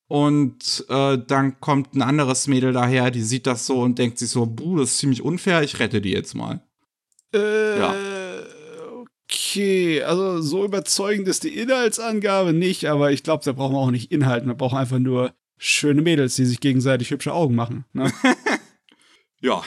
[0.08, 4.30] und äh, dann kommt ein anderes Mädel daher, die sieht das so und denkt sich
[4.30, 6.62] so, buh, das ist ziemlich unfair, ich rette die jetzt mal.
[7.34, 7.94] Äh, Ja.
[9.00, 10.02] okay.
[10.02, 14.10] Also so überzeugend ist die Inhaltsangabe nicht, aber ich glaube, da brauchen wir auch nicht
[14.12, 14.46] Inhalt.
[14.46, 17.84] Wir brauchen einfach nur schöne Mädels, die sich gegenseitig hübsche Augen machen.
[17.92, 18.10] Ne?
[19.44, 19.62] Ja.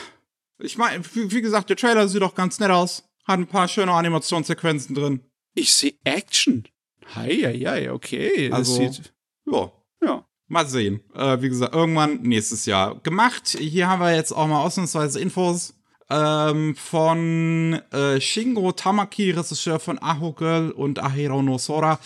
[0.59, 3.03] Ich meine, wie, gesagt, der Trailer sieht doch ganz nett aus.
[3.25, 5.21] Hat ein paar schöne Animationssequenzen drin.
[5.53, 6.67] ich sehe Action.
[7.15, 8.49] Hei, hei, hei, okay.
[8.49, 9.13] Das Also- sieht,
[9.45, 9.71] Ja,
[10.03, 10.25] ja.
[10.47, 11.01] Mal sehen.
[11.13, 12.99] Äh, wie gesagt, irgendwann nächstes Jahr.
[13.01, 13.57] Gemacht.
[13.59, 15.73] Hier haben wir jetzt auch mal ausnahmsweise Infos
[16.09, 21.99] ähm, von äh, Shingo Tamaki, Regisseur von Aho Girl und Ahiro no Sora,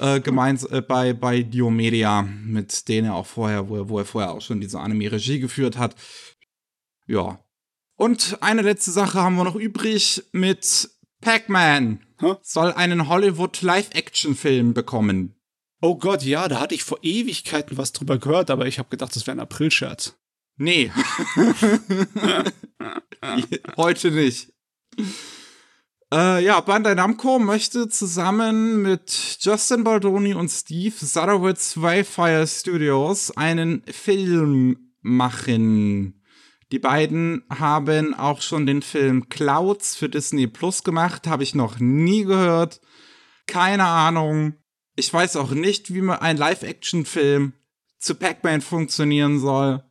[0.00, 4.04] äh, gemeint äh, bei, bei Diomedia, mit denen er auch vorher, wo er, wo er
[4.04, 5.96] vorher auch schon diese Anime-Regie geführt hat.
[7.08, 7.40] Ja.
[8.00, 10.88] Und eine letzte Sache haben wir noch übrig mit
[11.20, 12.00] Pac-Man.
[12.40, 15.38] Soll einen Hollywood-Live-Action-Film bekommen.
[15.82, 19.14] Oh Gott, ja, da hatte ich vor Ewigkeiten was drüber gehört, aber ich habe gedacht,
[19.14, 20.16] das wäre ein Aprilscherz.
[20.56, 20.90] Nee.
[23.76, 24.50] Heute nicht.
[26.10, 33.82] Äh, ja, Bandai Namco möchte zusammen mit Justin Baldoni und Steve Sadowitz Wildfire Studios einen
[33.84, 36.19] Film machen.
[36.72, 41.80] Die beiden haben auch schon den Film Clouds für Disney Plus gemacht, habe ich noch
[41.80, 42.80] nie gehört.
[43.46, 44.54] Keine Ahnung.
[44.94, 47.54] Ich weiß auch nicht, wie man ein Live-Action-Film
[47.98, 49.82] zu Pac-Man funktionieren soll.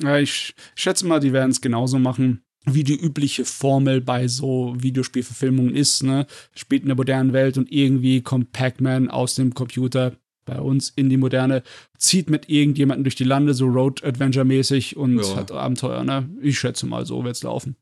[0.00, 4.74] Ja, ich schätze mal, die werden es genauso machen, wie die übliche Formel bei so
[4.78, 6.26] Videospielverfilmungen ist, ne?
[6.54, 10.16] Spielt in der modernen Welt und irgendwie kommt Pac-Man aus dem Computer
[10.50, 11.62] bei uns in die Moderne,
[11.98, 15.36] zieht mit irgendjemandem durch die Lande, so Road-Adventure-mäßig und Ja.
[15.36, 16.28] hat Abenteuer, ne?
[16.42, 17.76] Ich schätze mal, so wird's laufen.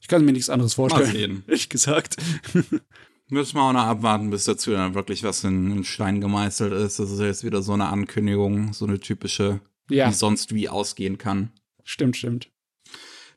[0.00, 1.12] Ich kann mir nichts anderes Mal vorstellen.
[1.12, 1.44] sehen.
[1.48, 2.16] Ehrlich gesagt.
[3.28, 6.98] Müssen wir auch noch abwarten, bis dazu dann wirklich was in, in Stein gemeißelt ist.
[6.98, 11.16] Das ist jetzt wieder so eine Ankündigung, so eine typische, Ja, die sonst wie ausgehen
[11.16, 11.50] kann.
[11.84, 12.48] stimmt, stimmt.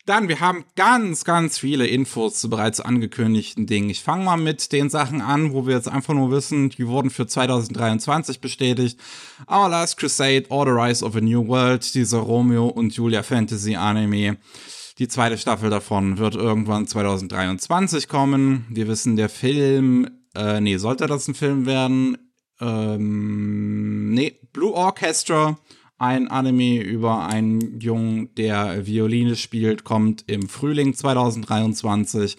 [0.05, 3.89] Dann, wir haben ganz, ganz viele Infos zu bereits angekündigten Dingen.
[3.89, 7.09] Ich fange mal mit den Sachen an, wo wir jetzt einfach nur wissen, die wurden
[7.09, 8.99] für 2023 bestätigt.
[9.49, 13.75] Our Last Crusade, Or the Rise of a New World, dieser Romeo und Julia Fantasy
[13.77, 14.37] Anime.
[14.99, 18.65] Die zweite Staffel davon wird irgendwann 2023 kommen.
[18.69, 22.17] Wir wissen, der Film, äh, nee, sollte das ein Film werden?
[22.59, 25.57] Ähm, nee, Blue Orchestra
[26.03, 32.35] ein Anime über einen Jungen, der Violine spielt, kommt im Frühling 2023.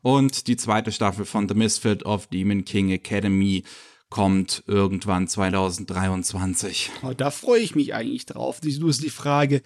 [0.00, 3.64] Und die zweite Staffel von The Misfit of Demon King Academy
[4.08, 6.90] kommt irgendwann 2023.
[7.02, 8.60] Oh, da freue ich mich eigentlich drauf.
[8.62, 9.60] Nur ist die Frage,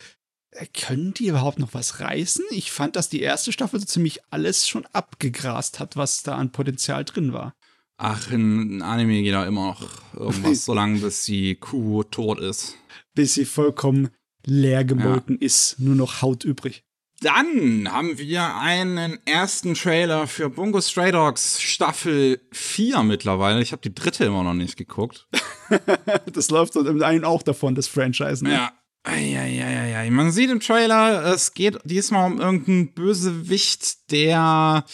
[0.50, 2.44] äh, können die überhaupt noch was reißen?
[2.50, 6.50] Ich fand, dass die erste Staffel so ziemlich alles schon abgegrast hat, was da an
[6.50, 7.54] Potenzial drin war.
[7.96, 12.76] Ach, in Anime geht da immer noch irgendwas, so lange bis die Kuh tot ist
[13.16, 14.10] bis sie vollkommen
[14.44, 15.46] leer gemolken ja.
[15.46, 16.84] ist, nur noch Haut übrig.
[17.20, 23.62] Dann haben wir einen ersten Trailer für Bungo Stray Dogs Staffel 4 mittlerweile.
[23.62, 25.26] Ich habe die dritte immer noch nicht geguckt.
[26.32, 28.44] das läuft im einen auch davon, das Franchise.
[28.44, 28.52] Ne?
[28.52, 28.72] Ja.
[29.02, 30.10] Eieieiei.
[30.10, 34.84] Man sieht im Trailer, es geht diesmal um irgendeinen Bösewicht, der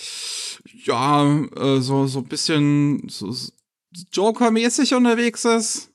[0.85, 3.35] ja äh, so, so ein bisschen so
[4.13, 5.92] Joker-mäßig unterwegs ist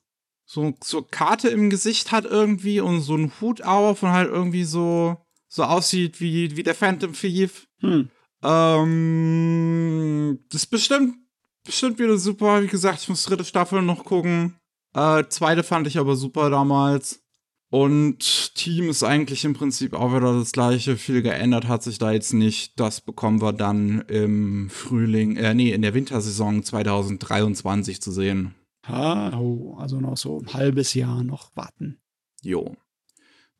[0.50, 4.64] so, so Karte im Gesicht hat irgendwie und so einen Hut auf und halt irgendwie
[4.64, 7.68] so, so aussieht wie, wie der Phantom Thief.
[7.80, 8.08] Hm.
[8.42, 11.16] Ähm, das ist bestimmt,
[11.64, 12.62] bestimmt wieder super.
[12.62, 14.56] Wie gesagt, ich muss dritte Staffel noch gucken.
[14.94, 17.22] Äh, zweite fand ich aber super damals.
[17.70, 20.96] Und Team ist eigentlich im Prinzip auch wieder das gleiche.
[20.96, 22.80] Viel geändert hat sich da jetzt nicht.
[22.80, 28.54] Das bekommen wir dann im Frühling, äh, nee, in der Wintersaison 2023 zu sehen.
[28.88, 32.00] Oh, also noch so ein halbes Jahr noch warten.
[32.42, 32.76] Jo.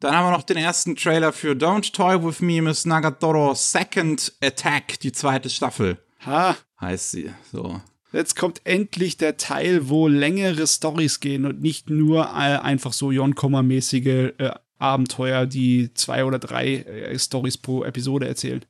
[0.00, 4.32] Dann haben wir noch den ersten Trailer für Don't Toy With Me, Miss Nagatoro Second
[4.40, 5.98] Attack, die zweite Staffel.
[6.24, 6.56] Ha.
[6.80, 7.80] Heißt sie, so.
[8.12, 13.10] Jetzt kommt endlich der Teil, wo längere Stories gehen und nicht nur äh, einfach so
[13.10, 18.64] Jon-Komma-mäßige äh, Abenteuer, die zwei oder drei äh, Stories pro Episode erzählen.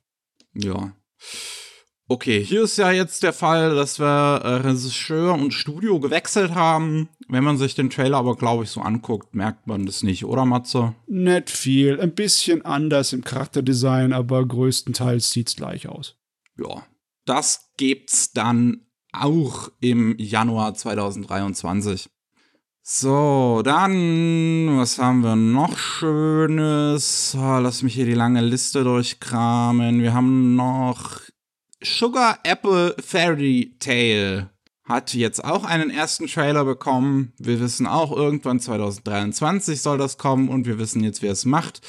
[0.53, 0.93] Ja.
[2.11, 7.07] Okay, hier ist ja jetzt der Fall, dass wir äh, Regisseur und Studio gewechselt haben.
[7.27, 10.43] Wenn man sich den Trailer aber, glaube ich, so anguckt, merkt man das nicht, oder
[10.43, 10.95] Matze?
[11.05, 12.01] Nicht viel.
[12.01, 16.15] Ein bisschen anders im Charakterdesign, aber größtenteils sieht's gleich aus.
[16.57, 16.83] Ja.
[17.25, 22.09] Das gibt's dann auch im Januar 2023.
[22.81, 27.37] So, dann, was haben wir noch Schönes?
[27.37, 30.01] Oh, lass mich hier die lange Liste durchkramen.
[30.01, 31.28] Wir haben noch
[31.81, 34.49] Sugar Apple Fairy Tale
[34.83, 37.31] hat jetzt auch einen ersten Trailer bekommen.
[37.37, 41.81] Wir wissen auch, irgendwann 2023 soll das kommen und wir wissen jetzt, wer es macht.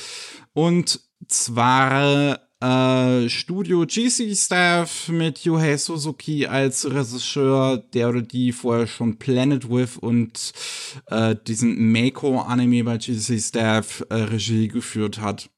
[0.52, 8.86] Und zwar äh, Studio GC Staff mit Yuhei Suzuki als Regisseur, der oder die vorher
[8.86, 10.52] schon Planet With und
[11.06, 15.50] äh, diesen Mako Anime bei GC Staff äh, Regie geführt hat.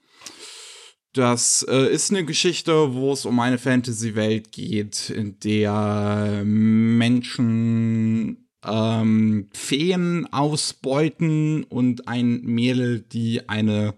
[1.12, 9.48] Das äh, ist eine Geschichte, wo es um eine Fantasy-Welt geht, in der Menschen ähm,
[9.52, 13.94] Feen ausbeuten und ein Mädel, die eine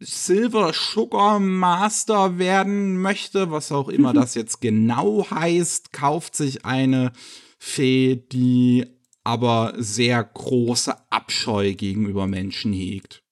[0.00, 7.12] Silver Sugar Master werden möchte, was auch immer das jetzt genau heißt, kauft sich eine
[7.58, 8.86] Fee, die
[9.22, 13.22] aber sehr große Abscheu gegenüber Menschen hegt.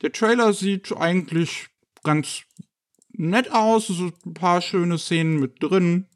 [0.00, 1.68] Der Trailer sieht eigentlich
[2.06, 2.44] ganz
[3.12, 3.88] nett aus.
[3.88, 6.06] So ein paar schöne Szenen mit drin.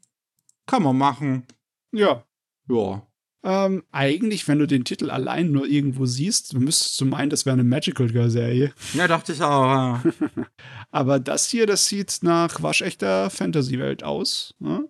[0.65, 1.45] Kann man machen.
[1.91, 2.25] Ja.
[2.67, 3.07] Ja.
[3.43, 7.53] Ähm, eigentlich, wenn du den Titel allein nur irgendwo siehst, müsstest du meinen, das wäre
[7.53, 8.71] eine Magical Girl-Serie.
[8.93, 9.99] Ja, dachte ich auch.
[10.91, 14.53] Aber das hier, das sieht nach waschechter Fantasy-Welt aus.
[14.59, 14.87] Ne?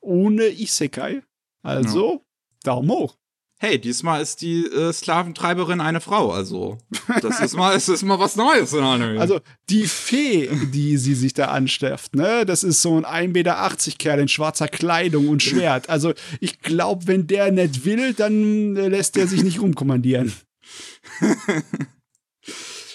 [0.00, 1.22] Ohne Isekai.
[1.62, 2.20] Also, ja.
[2.64, 3.19] Daumen hoch
[3.60, 6.32] hey, diesmal ist die äh, Sklaventreiberin eine Frau.
[6.32, 6.78] Also,
[7.20, 9.20] das ist mal, es ist mal was Neues in Anime.
[9.20, 13.70] Also, die Fee, die sie sich da anstefft, ne, das ist so ein 1,80 Meter
[13.98, 15.90] Kerl in schwarzer Kleidung und Schwert.
[15.90, 20.32] Also, ich glaube, wenn der nicht will, dann äh, lässt der sich nicht rumkommandieren.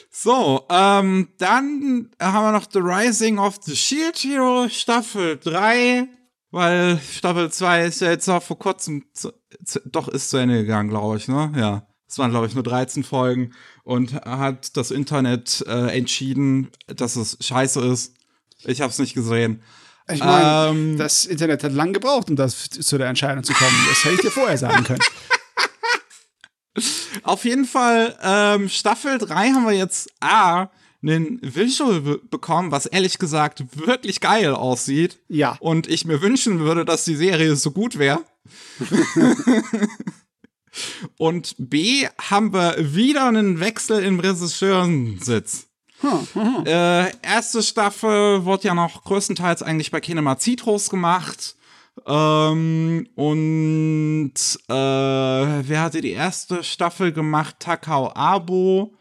[0.10, 6.08] So, ähm, dann haben wir noch The Rising of the Shield Hero Staffel 3,
[6.55, 9.33] weil Staffel 2 ist ja jetzt auch vor kurzem zu,
[9.83, 11.51] doch ist zu Ende gegangen, glaube ich, ne?
[11.53, 11.85] Ja.
[12.07, 13.51] Es waren, glaube ich, nur 13 Folgen
[13.83, 18.13] und hat das Internet äh, entschieden, dass es scheiße ist.
[18.63, 19.63] Ich habe es nicht gesehen.
[20.09, 23.75] Ich meine, ähm, das Internet hat lang gebraucht, um das zu der Entscheidung zu kommen.
[23.89, 25.01] Das hätte ich dir vorher sagen können.
[27.23, 30.69] Auf jeden Fall, ähm, Staffel 3 haben wir jetzt A,
[31.05, 35.19] einen Visual bekommen, was ehrlich gesagt wirklich geil aussieht.
[35.27, 35.57] Ja.
[35.59, 38.23] Und ich mir wünschen würde, dass die Serie so gut wäre.
[41.17, 45.67] Und B haben wir wieder einen Wechsel im Regisseurensitz.
[46.01, 46.65] Hm, hm, hm.
[46.65, 51.55] Äh, erste Staffel wurde ja noch größtenteils eigentlich bei Kinema Citrus gemacht.
[52.05, 54.33] Ähm, und
[54.67, 57.55] äh, wer hatte die erste Staffel gemacht?
[57.59, 58.93] Takao Abo,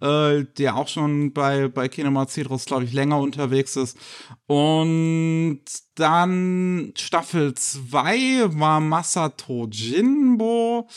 [0.00, 3.98] äh, der auch schon bei, bei Kinema Citrus, glaube ich, länger unterwegs ist.
[4.46, 5.60] Und
[5.94, 10.88] dann Staffel 2 war Masato Jinbo,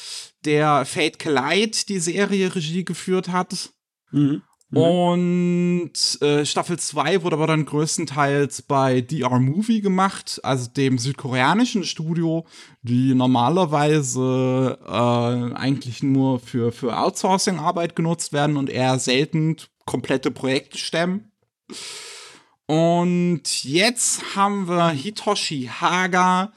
[0.45, 3.71] der Fate Collide die Serie Regie geführt hat.
[4.12, 4.41] Mhm.
[4.71, 4.77] Mhm.
[4.77, 11.84] Und äh, Staffel 2 wurde aber dann größtenteils bei DR Movie gemacht, also dem südkoreanischen
[11.84, 12.45] Studio,
[12.84, 20.77] die normalerweise äh, eigentlich nur für, für Outsourcing-Arbeit genutzt werden und eher selten komplette Projekte
[20.77, 21.32] stemmen.
[22.67, 26.53] Und jetzt haben wir Hitoshi Haga,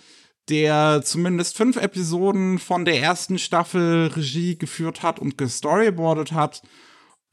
[0.50, 6.60] der zumindest fünf Episoden von der ersten Staffel Regie geführt hat und gestoryboardet hat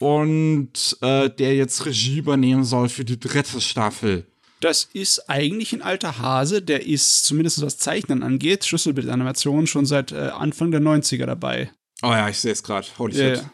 [0.00, 4.26] und äh, der jetzt Regie übernehmen soll für die dritte Staffel.
[4.60, 10.12] Das ist eigentlich ein alter Hase, der ist, zumindest was Zeichnen angeht, Schlüsselbildanimation schon seit
[10.12, 11.70] äh, Anfang der 90er dabei.
[12.02, 12.86] Oh ja, ich sehe es gerade.
[12.98, 13.44] Holy Ja, shit.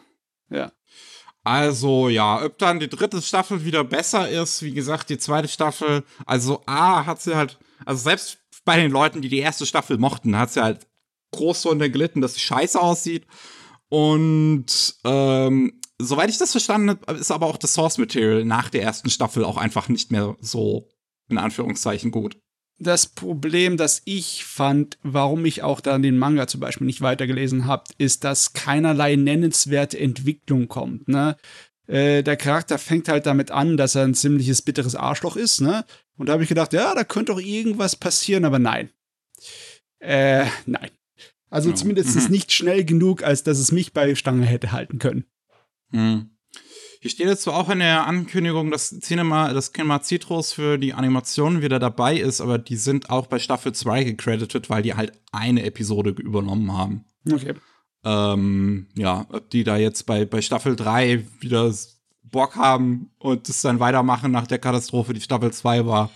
[0.49, 0.57] ja.
[0.57, 0.71] ja.
[1.43, 6.03] Also ja, ob dann die dritte Staffel wieder besser ist, wie gesagt, die zweite Staffel,
[6.25, 10.37] also A hat sie halt, also selbst bei den Leuten, die die erste Staffel mochten,
[10.37, 10.87] hat sie halt
[11.31, 13.25] groß drunter gelitten, dass sie scheiße aussieht.
[13.89, 18.83] Und ähm, soweit ich das verstanden habe, ist aber auch das Source Material nach der
[18.83, 20.87] ersten Staffel auch einfach nicht mehr so
[21.29, 22.37] in Anführungszeichen gut.
[22.79, 27.65] Das Problem, das ich fand, warum ich auch dann den Manga zum Beispiel nicht weitergelesen
[27.65, 31.07] habe, ist, dass keinerlei nennenswerte Entwicklung kommt.
[31.07, 31.37] Ne?
[31.87, 35.59] Äh, der Charakter fängt halt damit an, dass er ein ziemliches bitteres Arschloch ist.
[35.59, 35.85] Ne?
[36.17, 38.91] Und da habe ich gedacht, ja, da könnte doch irgendwas passieren, aber nein.
[39.99, 40.91] Äh, nein.
[41.49, 41.75] Also Ja.
[41.75, 42.31] zumindest Mhm.
[42.31, 45.25] nicht schnell genug, als dass es mich bei Stange hätte halten können.
[45.91, 46.31] Hm.
[46.99, 50.93] Hier steht jetzt zwar auch in der Ankündigung, dass Cinema, das Cinema Citrus für die
[50.93, 55.13] Animation wieder dabei ist, aber die sind auch bei Staffel 2 gecredited, weil die halt
[55.31, 57.05] eine Episode übernommen haben.
[57.31, 57.53] Okay.
[58.03, 61.71] Ähm, ja, ob die da jetzt bei, bei Staffel 3 wieder
[62.23, 66.11] Bock haben und das dann weitermachen nach der Katastrophe, die Staffel 2 war,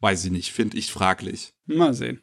[0.00, 1.54] weiß ich nicht, finde ich fraglich.
[1.66, 2.20] Mal sehen.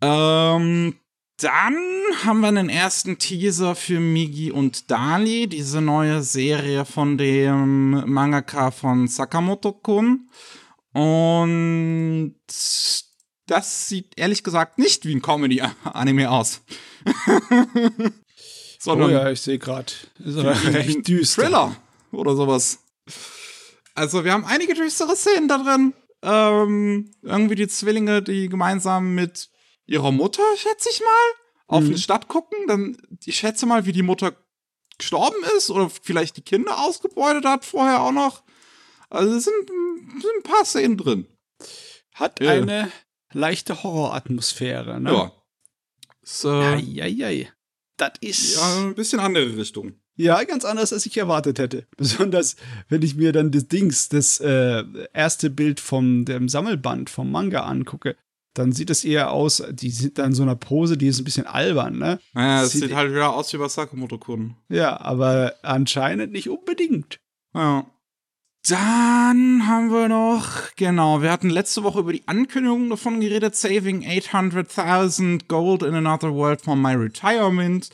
[0.00, 0.94] Ähm,
[1.38, 1.76] dann
[2.24, 8.70] haben wir einen ersten Teaser für Migi und Dali, diese neue Serie von dem Mangaka
[8.70, 10.30] von Sakamoto-kun.
[10.94, 12.36] Und
[13.46, 16.62] das sieht ehrlich gesagt nicht wie ein Comedy-Anime aus.
[18.78, 19.92] Sondern oh ja, ich sehe gerade.
[20.24, 21.42] Ist aber recht düster.
[21.42, 21.76] Thriller
[22.12, 22.78] oder sowas.
[23.94, 25.92] Also wir haben einige düstere Szenen da drin.
[26.22, 29.50] Ähm, irgendwie die Zwillinge, die gemeinsam mit
[29.86, 31.32] ihrer Mutter, schätze ich mal,
[31.68, 31.88] auf Mhm.
[31.90, 32.58] eine Stadt gucken.
[32.68, 34.34] Dann, ich schätze mal, wie die Mutter
[34.98, 38.44] gestorben ist oder vielleicht die Kinder ausgebeutet hat vorher auch noch.
[39.10, 39.54] Also es sind,
[40.20, 41.26] sind ein paar Szenen drin.
[42.14, 42.52] Hat Ja.
[42.52, 42.90] eine
[43.32, 45.12] leichte Horroratmosphäre, ne?
[45.12, 45.32] Ja.
[46.22, 47.52] Ist, äh, Eieiei.
[47.98, 49.94] Das ist ja, ein bisschen andere Richtung.
[50.16, 51.86] ja ganz anders, als ich erwartet hätte.
[51.96, 52.56] Besonders,
[52.88, 57.60] wenn ich mir dann das Dings, das äh, erste Bild vom dem Sammelband vom Manga
[57.64, 58.16] angucke,
[58.58, 61.24] dann sieht es eher aus, die sind da in so einer Pose, die ist ein
[61.24, 62.18] bisschen albern, ne?
[62.34, 64.56] Naja, es Sieht- sieht halt wieder aus wie bei Sakamoto-kun.
[64.68, 67.18] Ja, aber anscheinend nicht unbedingt.
[67.54, 67.86] Ja.
[68.68, 74.02] Dann haben wir noch, genau, wir hatten letzte Woche über die Ankündigung davon geredet, Saving
[74.04, 77.90] 800.000 Gold in Another World for My Retirement.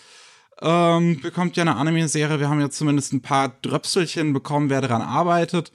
[0.62, 5.03] Ähm, bekommt ja eine Anime-Serie, wir haben jetzt zumindest ein paar Dröpselchen bekommen, wer daran
[5.03, 5.72] arbeitet.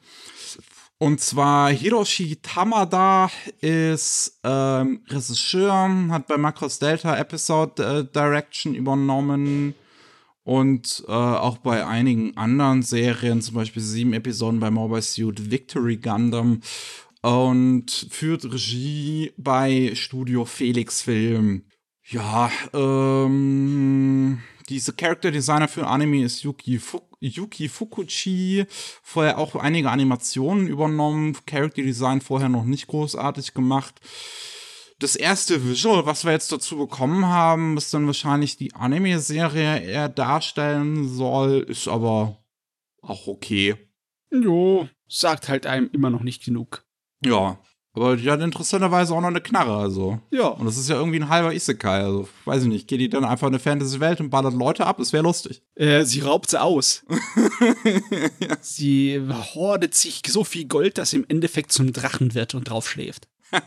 [0.99, 3.29] Und zwar Hiroshi Tamada
[3.61, 9.75] ist ähm, Regisseur, hat bei Macross Delta Episode äh, Direction übernommen
[10.43, 15.97] und äh, auch bei einigen anderen Serien, zum Beispiel sieben Episoden bei Mobile Suit Victory
[15.97, 16.61] Gundam
[17.21, 21.63] und führt Regie bei Studio Felix Film.
[22.09, 28.65] Ja, ähm, diese Character Designer für Anime ist Yuki, Fu Yuki Fukuchi.
[29.03, 31.37] Vorher auch einige Animationen übernommen.
[31.45, 33.99] Character Design vorher noch nicht großartig gemacht.
[34.99, 40.09] Das erste Visual, was wir jetzt dazu bekommen haben, was dann wahrscheinlich die Anime-Serie eher
[40.09, 42.43] darstellen soll, ist aber
[43.01, 43.75] auch okay.
[44.31, 46.83] Jo, sagt halt einem immer noch nicht genug.
[47.23, 47.59] Ja,
[47.97, 50.19] Aber die hat interessanterweise auch noch eine Knarre, also.
[50.29, 50.49] Ja.
[50.49, 52.87] Und das ist ja irgendwie ein halber Isekai, also weiß ich nicht.
[52.87, 54.97] Geht die dann einfach in eine Fantasy-Welt und ballert Leute ab?
[54.99, 55.63] Das wäre lustig.
[55.73, 57.03] Äh, sie raubt sie aus.
[58.61, 59.21] Sie
[59.55, 63.27] hordet sich so viel Gold, dass sie im Endeffekt zum Drachen wird und drauf schläft.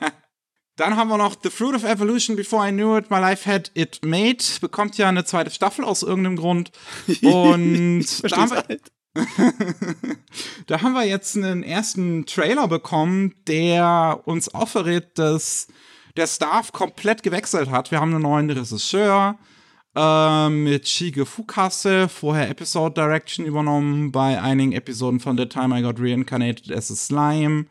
[0.76, 3.70] Dann haben wir noch The Fruit of Evolution, Before I Knew It, My Life Had
[3.74, 4.38] It Made.
[4.60, 6.70] Bekommt ja eine zweite Staffel aus irgendeinem Grund.
[7.22, 8.92] Und da haben, wir, halt.
[10.66, 15.68] da haben wir jetzt einen ersten Trailer bekommen, der uns auch verrät, dass
[16.16, 17.90] der Staff komplett gewechselt hat.
[17.90, 19.36] Wir haben einen neuen Regisseur
[19.96, 25.82] äh, mit Shige Fukase, vorher Episode Direction übernommen bei einigen Episoden von The Time I
[25.82, 27.66] Got Reincarnated as a Slime.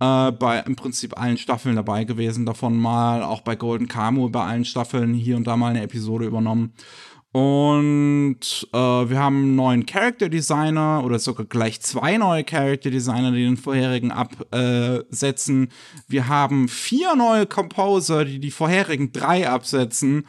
[0.00, 4.44] Äh, bei im Prinzip allen Staffeln dabei gewesen, davon mal auch bei Golden Kamu bei
[4.44, 6.72] allen Staffeln hier und da mal eine Episode übernommen.
[7.32, 8.40] Und
[8.74, 13.44] äh, wir haben einen neuen Character Designer oder sogar gleich zwei neue Character Designer, die
[13.44, 15.70] den vorherigen absetzen.
[16.08, 20.26] wir haben vier neue Composer, die die vorherigen drei absetzen.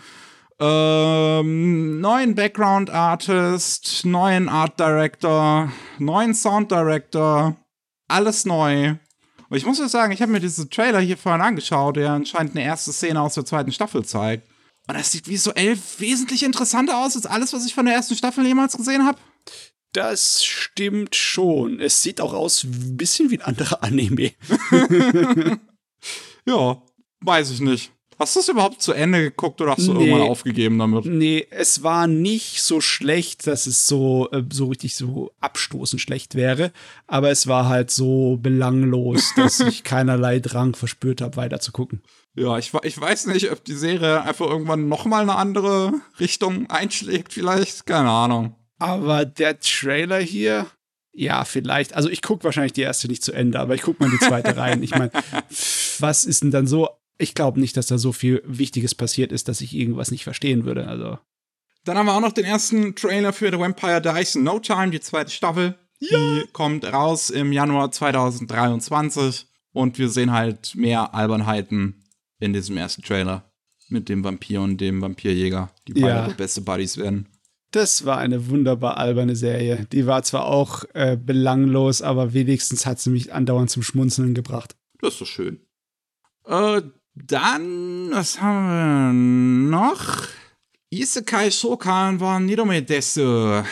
[0.60, 7.58] Ähm, neuen Background Artist, neuen Art Director, neuen Sound Director,
[8.08, 8.96] alles neu.
[9.50, 12.56] Und ich muss ja sagen, ich habe mir diesen Trailer hier vorhin angeschaut, der anscheinend
[12.56, 14.48] eine erste Szene aus der zweiten Staffel zeigt.
[14.88, 18.46] Und das sieht visuell wesentlich interessanter aus als alles, was ich von der ersten Staffel
[18.46, 19.20] jemals gesehen habe.
[19.94, 21.80] Das stimmt schon.
[21.80, 24.34] Es sieht auch aus ein bisschen wie ein anderer Anime.
[26.46, 26.82] ja,
[27.22, 27.93] weiß ich nicht.
[28.20, 30.08] Hast du es überhaupt zu Ende geguckt oder hast du nee.
[30.08, 31.06] irgendwann aufgegeben damit?
[31.06, 36.36] Nee, es war nicht so schlecht, dass es so, äh, so richtig so abstoßend schlecht
[36.36, 36.72] wäre.
[37.08, 42.02] Aber es war halt so belanglos, dass ich keinerlei Drang verspürt habe, weiter zu gucken.
[42.36, 47.34] Ja, ich, ich weiß nicht, ob die Serie einfach irgendwann nochmal eine andere Richtung einschlägt,
[47.34, 47.86] vielleicht.
[47.86, 48.56] Keine Ahnung.
[48.80, 50.66] Aber der Trailer hier,
[51.14, 51.94] ja, vielleicht.
[51.94, 54.58] Also ich gucke wahrscheinlich die erste nicht zu Ende, aber ich gucke mal die zweite
[54.58, 54.82] rein.
[54.82, 55.12] Ich meine,
[56.00, 59.48] was ist denn dann so ich glaube nicht, dass da so viel Wichtiges passiert ist,
[59.48, 60.88] dass ich irgendwas nicht verstehen würde.
[60.88, 61.18] Also.
[61.86, 64.90] Dann haben wir auch noch den ersten Trailer für The Vampire Dies in No Time,
[64.90, 65.76] die zweite Staffel.
[66.00, 66.18] Ja.
[66.18, 72.04] Die kommt raus im Januar 2023 und wir sehen halt mehr Albernheiten
[72.40, 73.50] in diesem ersten Trailer
[73.90, 76.28] mit dem Vampir und dem Vampirjäger, die beide ja.
[76.36, 77.28] beste Buddies werden.
[77.72, 79.88] Das war eine wunderbar alberne Serie.
[79.92, 84.76] Die war zwar auch äh, belanglos, aber wenigstens hat sie mich andauernd zum Schmunzeln gebracht.
[85.00, 85.60] Das ist so schön.
[86.46, 86.82] Äh,
[87.16, 90.28] dann, was haben wir noch?
[90.90, 93.64] Isekai Shokan war Nidome Desu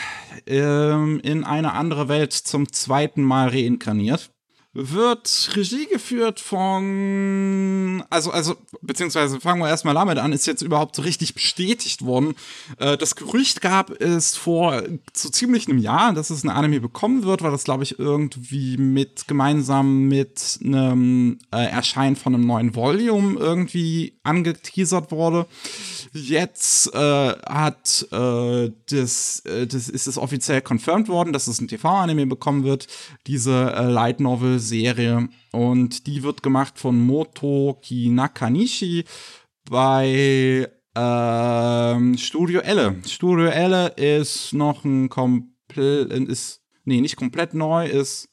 [0.48, 4.32] ähm, in eine andere Welt zum zweiten Mal reinkarniert
[4.74, 10.95] wird Regie geführt von, also, also, beziehungsweise fangen wir erstmal damit an, ist jetzt überhaupt
[10.95, 12.36] so richtig bestätigt worden.
[12.78, 17.24] Äh, das Gerücht gab es vor so ziemlich einem Jahr, dass es eine Anime bekommen
[17.24, 22.74] wird, weil das, glaube ich, irgendwie mit, gemeinsam mit einem äh, Erscheinen von einem neuen
[22.74, 25.47] Volume irgendwie angeteasert wurde.
[26.13, 31.67] Jetzt äh, hat äh, das, äh, das ist es offiziell confirmed worden, dass es ein
[31.67, 32.88] TV-Anime bekommen wird.
[33.28, 35.28] Diese äh, Light Novel Serie.
[35.51, 39.03] Und die wird gemacht von Motoki Nakanishi
[39.70, 42.95] bei ähm, Studio Elle.
[43.05, 48.30] Studio Elle ist noch ein komplett, ist, nee, nicht komplett neu, ist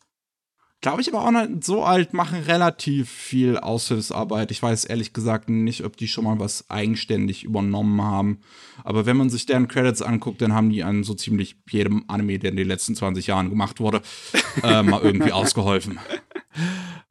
[0.81, 4.51] glaube ich, aber auch nicht so alt, machen relativ viel Aushilfsarbeit.
[4.51, 8.39] Ich weiß ehrlich gesagt nicht, ob die schon mal was eigenständig übernommen haben.
[8.85, 12.39] Aber wenn man sich deren Credits anguckt, dann haben die an so ziemlich jedem Anime,
[12.39, 14.03] der in den letzten 20 Jahren gemacht wurde,
[14.63, 15.99] äh, mal irgendwie ausgeholfen.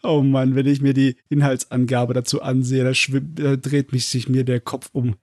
[0.03, 4.45] Oh Mann, wenn ich mir die Inhaltsangabe dazu ansehe, da, da dreht mich sich mir
[4.45, 5.15] der Kopf um.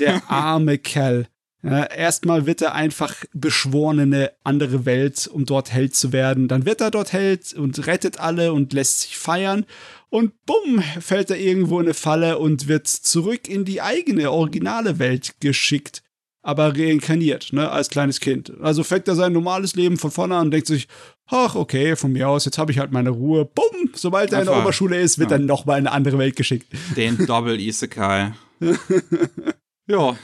[0.00, 1.28] Der arme Kerl.
[1.62, 6.48] Ja, erstmal wird er einfach beschworen in eine andere Welt, um dort Held zu werden.
[6.48, 9.64] Dann wird er dort Held und rettet alle und lässt sich feiern.
[10.08, 14.98] Und bumm, fällt er irgendwo in eine Falle und wird zurück in die eigene, originale
[14.98, 16.02] Welt geschickt.
[16.42, 18.52] Aber reinkarniert, ne, als kleines Kind.
[18.60, 20.86] Also fängt er sein normales Leben von vorne an und denkt sich,
[21.26, 23.44] ach, okay, von mir aus, jetzt habe ich halt meine Ruhe.
[23.44, 25.38] Bumm, sobald er in der Oberschule ist, wird ja.
[25.38, 26.66] er nochmal in eine andere Welt geschickt.
[26.96, 28.32] Den Double Isekai.
[29.88, 30.16] ja,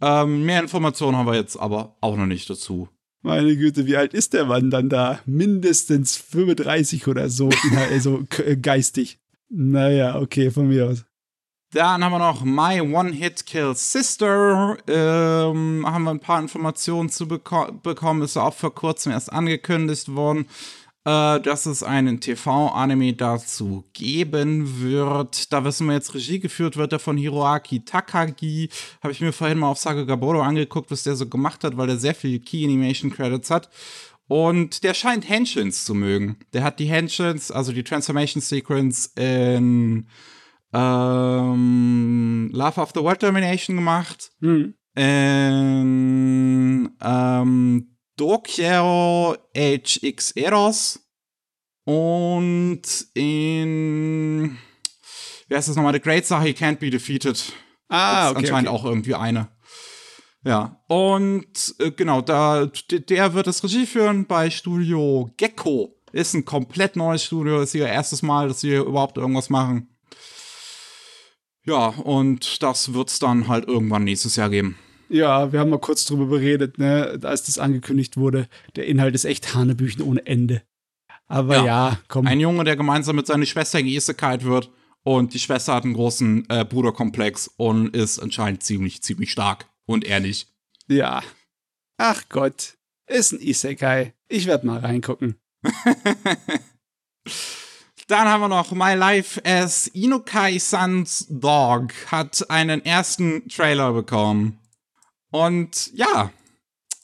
[0.00, 2.88] ähm, mehr Informationen haben wir jetzt aber auch noch nicht dazu.
[3.22, 5.20] Meine Güte, wie alt ist der Mann dann da?
[5.26, 7.50] Mindestens 35 oder so,
[7.90, 8.24] also
[8.62, 9.18] geistig.
[9.50, 11.04] Naja, okay, von mir aus.
[11.72, 14.76] Dann haben wir noch My One Hit Kill Sister.
[14.88, 18.22] Ähm, haben wir ein paar Informationen zu beko bekommen.
[18.22, 20.46] Ist auch vor kurzem erst angekündigt worden
[21.10, 25.52] äh, dass es einen TV-Anime dazu geben wird.
[25.52, 28.68] Da wissen wir jetzt, Regie geführt wird, der von Hiroaki Takagi.
[29.02, 31.88] Habe ich mir vorhin mal auf Saga Gaboro angeguckt, was der so gemacht hat, weil
[31.88, 33.68] der sehr viele Key Animation Credits hat.
[34.28, 36.36] Und der scheint Henshins zu mögen.
[36.52, 40.06] Der hat die Henshins, also die Transformation Sequence in
[40.72, 44.30] ähm, Love of the World Domination gemacht.
[44.40, 44.74] Hm.
[44.94, 51.00] In ähm, Dokyo HX Eros.
[51.84, 52.82] Und
[53.14, 54.58] in.
[55.48, 55.94] Wie heißt das nochmal?
[55.94, 57.52] The Great Sahi Can't Be Defeated.
[57.88, 58.38] Ah, ist okay.
[58.40, 58.78] anscheinend okay.
[58.78, 59.48] auch irgendwie eine.
[60.44, 65.96] Ja, und äh, genau, da, der wird das Regie führen bei Studio Gecko.
[66.12, 69.96] Ist ein komplett neues Studio, ist ihr erstes Mal, dass sie überhaupt irgendwas machen.
[71.64, 74.78] Ja, und das wird's dann halt irgendwann nächstes Jahr geben.
[75.10, 78.48] Ja, wir haben mal kurz drüber beredet, ne, als das angekündigt wurde.
[78.76, 80.62] Der Inhalt ist echt Hanebüchen ohne Ende.
[81.26, 81.64] Aber Ja.
[81.64, 82.26] ja, komm.
[82.28, 84.70] Ein Junge, der gemeinsam mit seiner Schwester Isekai wird
[85.02, 89.66] und die Schwester hat einen großen äh, Bruderkomplex und ist anscheinend ziemlich, ziemlich stark.
[89.86, 90.48] Und er nicht.
[90.86, 91.22] Ja.
[91.98, 92.76] Ach Gott.
[93.08, 94.14] Ist ein Isekai.
[94.28, 95.34] Ich werde mal reingucken.
[98.06, 104.59] Dann haben wir noch My Life as Inukai-Sans Dog hat einen ersten Trailer bekommen.
[105.30, 106.32] Und ja,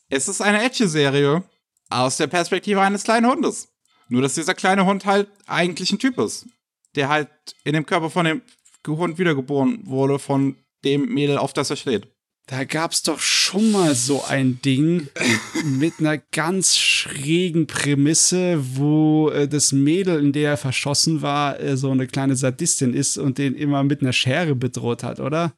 [0.08, 1.42] es ist eine Edge-Serie
[1.88, 3.68] aus der Perspektive eines kleinen Hundes.
[4.08, 6.46] Nur, dass dieser kleine Hund halt eigentlich ein Typ ist.
[6.94, 7.28] Der halt
[7.64, 8.42] in dem Körper von dem
[8.86, 12.08] Hund wiedergeboren wurde, von dem Mädel, auf das er steht.
[12.48, 15.08] Da gab's doch schon mal so ein Ding
[15.64, 21.76] mit einer ganz schrägen Prämisse, wo äh, das Mädel, in der er verschossen war, äh,
[21.76, 25.54] so eine kleine Sadistin ist und den immer mit einer Schere bedroht hat, oder?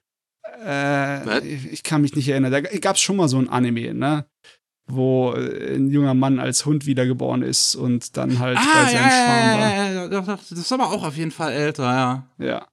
[0.65, 2.53] Äh, ich, ich kann mich nicht erinnern.
[2.53, 4.27] Da gab's schon mal so ein Anime, ne?
[4.87, 9.61] Wo äh, ein junger Mann als Hund wiedergeboren ist und dann halt bei seinem Schwarm
[9.61, 9.75] war.
[9.75, 12.27] ja, ja, das ist aber auch auf jeden Fall älter, ja.
[12.39, 12.67] Ja.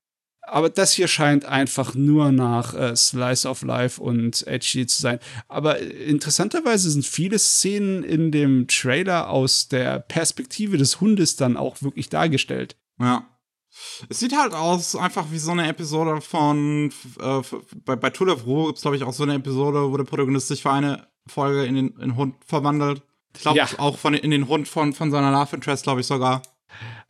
[0.48, 5.20] Aber das hier scheint einfach nur nach äh, Slice of Life und edgy zu sein.
[5.48, 11.58] Aber äh, interessanterweise sind viele Szenen in dem Trailer aus der Perspektive des Hundes dann
[11.58, 12.76] auch wirklich dargestellt.
[13.00, 13.26] Ja.
[14.10, 17.42] Es sieht halt aus, einfach wie so eine Episode von, äh,
[17.86, 20.04] bei, bei Tour of Ruhe gibt es, glaube ich, auch so eine Episode, wo der
[20.06, 23.02] Protagonist sich für eine Folge in den in Hund verwandelt.
[23.36, 23.68] Ich glaube, Ja.
[23.78, 26.42] auch von, in den Hund von, von seiner Love Interest, glaube ich sogar.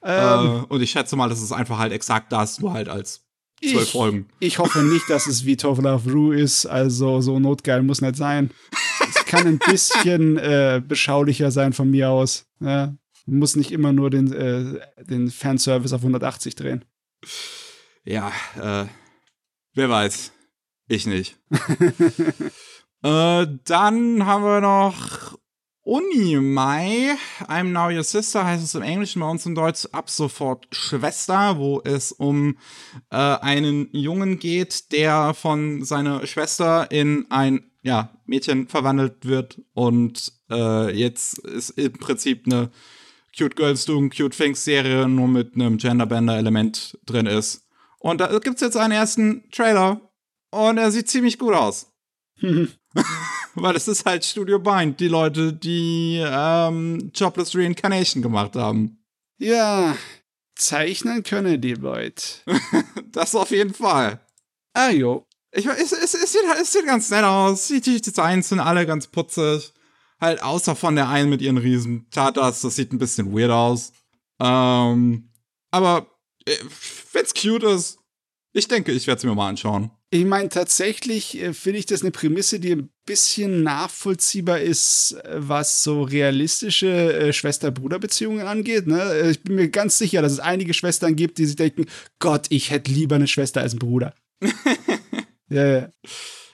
[0.03, 3.25] Ähm, äh, und ich schätze mal, das ist einfach halt exakt das, nur halt als
[3.63, 4.27] zwölf Folgen.
[4.39, 6.65] ich hoffe nicht, dass es wie Tove Love Rue ist.
[6.65, 8.51] Also so notgeil muss nicht sein.
[9.09, 12.45] Es kann ein bisschen äh, beschaulicher sein von mir aus.
[12.59, 12.93] Ja.
[13.25, 16.85] Muss nicht immer nur den, äh, den Fanservice auf 180 drehen.
[18.03, 18.85] Ja, äh,
[19.73, 20.31] wer weiß.
[20.87, 21.37] Ich nicht.
[23.01, 25.37] äh, dann haben wir noch
[25.85, 27.15] Unimai,
[27.47, 31.59] I'm Now Your Sister heißt es im Englischen, bei uns im Deutsch ab sofort Schwester,
[31.59, 32.57] wo es um
[33.11, 40.33] äh, einen Jungen geht, der von seiner Schwester in ein ja, Mädchen verwandelt wird und
[40.49, 42.71] äh, jetzt ist im Prinzip eine
[43.37, 47.67] Cute Girls Doing Cute Things Serie nur mit einem Genderbender-Element drin ist.
[47.99, 49.99] Und da gibt's jetzt einen ersten Trailer
[50.51, 51.91] und er sieht ziemlich gut aus.
[53.55, 59.03] Weil es ist halt Studio Bind, die Leute, die ähm, Jobless Reincarnation gemacht haben.
[59.37, 59.97] Ja,
[60.55, 62.23] zeichnen können die Leute.
[63.11, 64.19] Das auf jeden Fall.
[64.73, 65.25] Ah jo.
[65.53, 67.67] Ich, es, es, es, sieht, es sieht ganz nett aus.
[67.67, 69.71] Die, die Designs sind alle ganz putzig.
[70.25, 72.61] Halt außer von der einen mit ihren riesen Tatas.
[72.61, 73.93] Das sieht ein bisschen weird aus.
[74.41, 75.29] Ähm,
[75.69, 76.07] aber
[76.47, 76.55] äh,
[77.13, 77.99] wenn's cute ist,
[78.53, 79.91] ich denke, ich werde es mir mal anschauen.
[80.09, 85.35] Ich meine, tatsächlich äh, finde ich das eine Prämisse, die ein bisschen nachvollziehbar ist, äh,
[85.35, 88.87] was so realistische äh, Schwester-Bruder-Beziehungen angeht.
[88.87, 89.29] Ne?
[89.29, 91.85] Ich bin mir ganz sicher, dass es einige Schwestern gibt, die sich denken,
[92.17, 94.15] Gott, ich hätte lieber eine Schwester als einen Bruder.
[95.49, 95.89] ja, ja.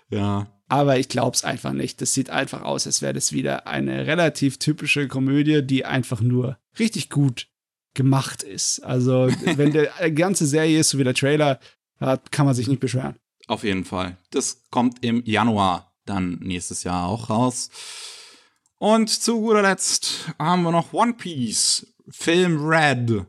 [0.09, 0.60] Ja.
[0.71, 1.99] Aber ich glaube es einfach nicht.
[1.99, 6.57] Das sieht einfach aus, als wäre das wieder eine relativ typische Komödie, die einfach nur
[6.79, 7.49] richtig gut
[7.93, 8.79] gemacht ist.
[8.79, 11.59] Also, wenn der die ganze Serie ist, so wie der Trailer,
[11.99, 13.17] kann man sich nicht beschweren.
[13.47, 14.15] Auf jeden Fall.
[14.29, 17.69] Das kommt im Januar dann nächstes Jahr auch raus.
[18.77, 23.25] Und zu guter Letzt haben wir noch One Piece, Film Red.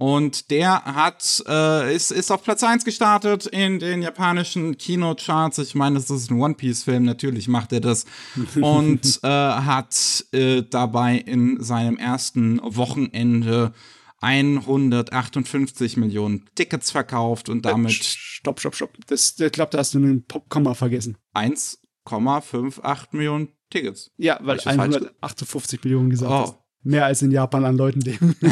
[0.00, 5.58] Und der hat, äh, ist, ist auf Platz 1 gestartet in den japanischen Kinocharts.
[5.58, 8.06] Ich meine, das ist ein One Piece-Film, natürlich macht er das.
[8.62, 13.74] Und äh, hat äh, dabei in seinem ersten Wochenende
[14.22, 18.90] 158 Millionen Tickets verkauft und damit Stopp, stopp, stopp.
[19.06, 21.16] Das, ich glaube, da hast du einen Komma vergessen.
[21.34, 24.10] 1,58 Millionen Tickets.
[24.16, 26.38] Ja, weil ich das falsch 158 Millionen gesagt Oh.
[26.42, 26.54] hast.
[26.82, 28.36] Mehr als in Japan an Leuten leben.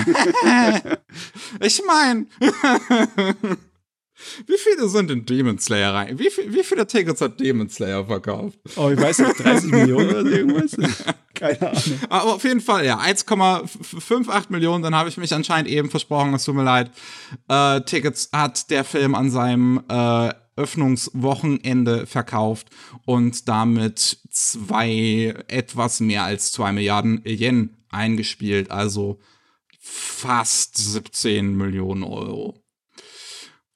[1.61, 2.27] Ich meine,
[4.47, 6.19] wie viele sind in Demon Slayer rein?
[6.19, 8.59] Wie, viel, wie viele Tickets hat Demon Slayer verkauft?
[8.77, 10.77] oh, ich weiß nicht, 30 Millionen oder irgendwas?
[11.35, 12.01] Keine Ahnung.
[12.09, 16.45] Aber auf jeden Fall, ja, 1,58 Millionen, dann habe ich mich anscheinend eben versprochen, es
[16.45, 16.91] tut mir leid.
[17.49, 22.69] Äh, Tickets hat der Film an seinem äh, Öffnungswochenende verkauft
[23.05, 29.19] und damit zwei, etwas mehr als zwei Milliarden Yen eingespielt, also
[29.79, 32.55] fast 17 Millionen Euro.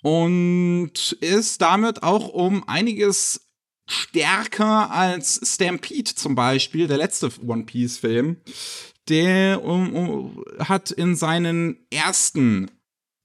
[0.03, 3.49] Und ist damit auch um einiges
[3.87, 8.39] stärker als Stampede zum Beispiel, der letzte One Piece Film.
[9.09, 12.71] Der um, um, hat in seinen ersten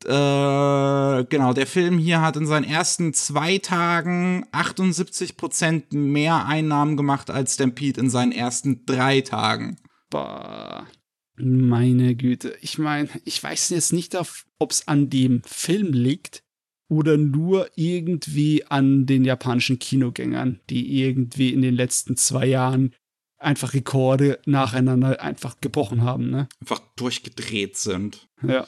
[0.05, 7.31] äh, genau, der Film hier hat in seinen ersten zwei Tagen 78% mehr Einnahmen gemacht
[7.31, 9.77] als Stampede in seinen ersten drei Tagen.
[10.09, 10.87] Boah.
[11.35, 12.57] Meine Güte.
[12.61, 16.43] Ich meine, ich weiß jetzt nicht, ob es an dem Film liegt
[16.89, 22.95] oder nur irgendwie an den japanischen Kinogängern, die irgendwie in den letzten zwei Jahren
[23.37, 26.49] einfach Rekorde nacheinander einfach gebrochen haben, ne?
[26.59, 28.27] Einfach durchgedreht sind.
[28.41, 28.67] Ja.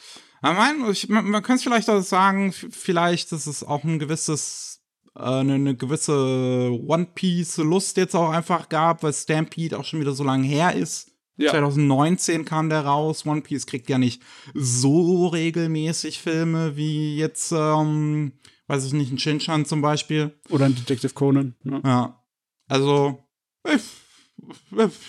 [0.91, 4.81] Ich, man, man könnte es vielleicht auch sagen, vielleicht ist es auch ein gewisses,
[5.15, 9.99] äh, eine, eine gewisse One Piece Lust jetzt auch einfach gab, weil Stampede auch schon
[9.99, 11.08] wieder so lange her ist.
[11.39, 11.51] Ja.
[11.51, 13.25] 2019 kam der raus.
[13.25, 14.21] One Piece kriegt ja nicht
[14.53, 18.33] so regelmäßig Filme wie jetzt, ähm,
[18.67, 20.37] weiß ich nicht, ein Shinchan zum Beispiel.
[20.49, 21.55] Oder ein Detective Conan.
[21.63, 21.81] Ne?
[21.85, 22.21] Ja.
[22.67, 23.23] Also,
[23.65, 23.81] ich,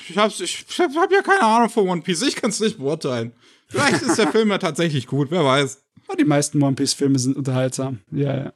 [0.08, 2.22] ich, hab's, ich, ich hab ja keine Ahnung von One Piece.
[2.22, 3.32] Ich kann es nicht beurteilen.
[3.66, 5.82] Vielleicht ist der Film ja tatsächlich gut, wer weiß.
[6.18, 8.00] Die meisten One Piece-Filme sind unterhaltsam.
[8.10, 8.52] Ja, ja.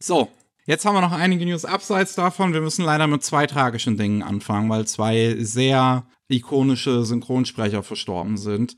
[0.00, 0.28] So,
[0.66, 2.52] jetzt haben wir noch einige News abseits davon.
[2.54, 8.76] Wir müssen leider mit zwei tragischen Dingen anfangen, weil zwei sehr ikonische Synchronsprecher verstorben sind.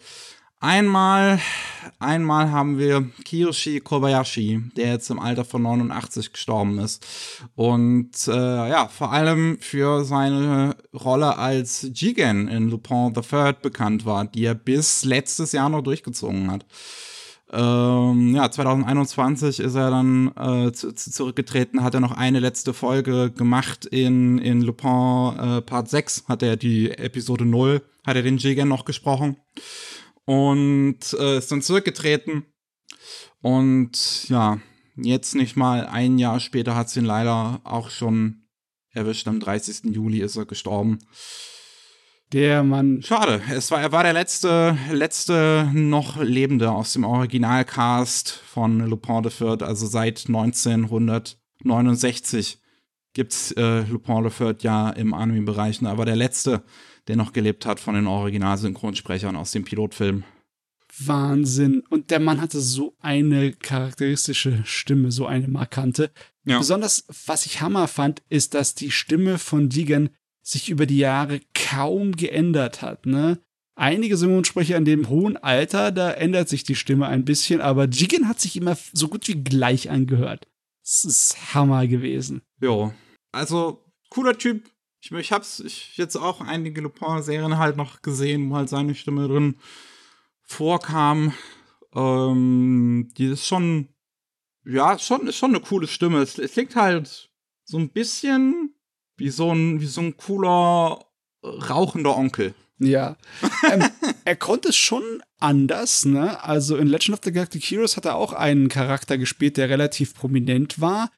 [0.61, 1.41] Einmal,
[1.99, 7.07] einmal haben wir Kiyoshi Kobayashi, der jetzt im Alter von 89 gestorben ist.
[7.55, 14.25] Und äh, ja, vor allem für seine Rolle als Jigen in Lupin Third bekannt war,
[14.25, 16.65] die er bis letztes Jahr noch durchgezogen hat.
[17.57, 22.75] Ähm, ja, 2021 ist er dann äh, zu, zu zurückgetreten, hat er noch eine letzte
[22.75, 28.23] Folge gemacht in, in Lupin äh, Part 6, hat er die Episode 0, hat er
[28.23, 29.37] den Jigen noch gesprochen
[30.25, 32.45] und äh, ist dann zurückgetreten.
[33.41, 34.59] Und ja,
[34.97, 38.49] jetzt nicht mal ein Jahr später hat es ihn leider auch schon
[38.91, 39.29] erwischt.
[39.29, 39.95] Am 30.
[39.95, 40.99] Juli ist er gestorben.
[42.35, 43.01] Der Mann.
[43.01, 43.41] Schade.
[43.49, 49.31] Es war, er war der letzte, letzte noch Lebende aus dem Originalcast von Lupin de
[49.31, 49.63] Fürth.
[49.63, 52.59] Also seit 1969
[53.13, 55.81] gibt's äh, Lupin de Fürth ja im Anime-Bereich.
[55.81, 55.89] Ne?
[55.89, 56.65] Aber der letzte
[57.07, 60.25] der noch gelebt hat von den Originalsynchronsprechern aus dem Pilotfilm.
[60.99, 61.85] Wahnsinn.
[61.89, 66.11] Und der Mann hatte so eine charakteristische Stimme, so eine markante.
[66.45, 66.59] Ja.
[66.59, 70.11] Besonders, was ich Hammer fand, ist, dass die Stimme von Deegan
[70.45, 73.07] sich über die Jahre kaum geändert hat.
[73.07, 73.41] Ne?
[73.75, 78.29] Einige Synchronsprecher in dem hohen Alter, da ändert sich die Stimme ein bisschen, aber Jigen
[78.29, 80.47] hat sich immer so gut wie gleich angehört.
[80.83, 82.43] Das ist Hammer gewesen.
[82.61, 82.95] Ja,
[83.33, 84.71] also cooler Typ,
[85.01, 89.27] ich, ich hab's ich jetzt auch einige Lupin-Serien halt noch gesehen, wo halt seine Stimme
[89.27, 89.57] drin
[90.43, 91.33] vorkam.
[91.95, 93.89] Ähm, die ist schon,
[94.65, 96.21] ja, schon, ist schon eine coole Stimme.
[96.21, 97.31] Es, es klingt halt
[97.65, 98.74] so ein bisschen
[99.17, 101.05] wie so ein, wie so ein cooler,
[101.43, 102.55] rauchender Onkel.
[102.79, 103.17] Ja.
[103.73, 103.85] ähm,
[104.25, 106.43] er konnte es schon anders, ne?
[106.43, 110.15] Also in Legend of the Galactic Heroes hat er auch einen Charakter gespielt, der relativ
[110.15, 111.11] prominent war.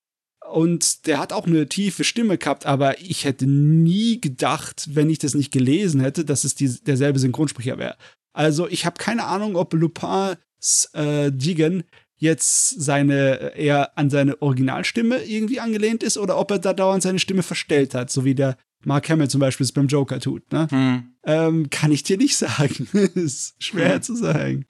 [0.49, 5.19] Und der hat auch eine tiefe Stimme gehabt, aber ich hätte nie gedacht, wenn ich
[5.19, 7.97] das nicht gelesen hätte, dass es die, derselbe Synchronsprecher wäre.
[8.33, 11.85] Also ich habe keine Ahnung, ob Lupins äh, Jigen
[12.17, 17.19] jetzt seine eher an seine Originalstimme irgendwie angelehnt ist oder ob er da dauernd seine
[17.19, 20.51] Stimme verstellt hat, so wie der Mark Hamill zum Beispiel es beim Joker tut.
[20.53, 20.69] Ne?
[20.71, 21.17] Hm.
[21.25, 22.89] Ähm, kann ich dir nicht sagen.
[23.15, 24.03] ist schwer hm.
[24.03, 24.67] zu sagen.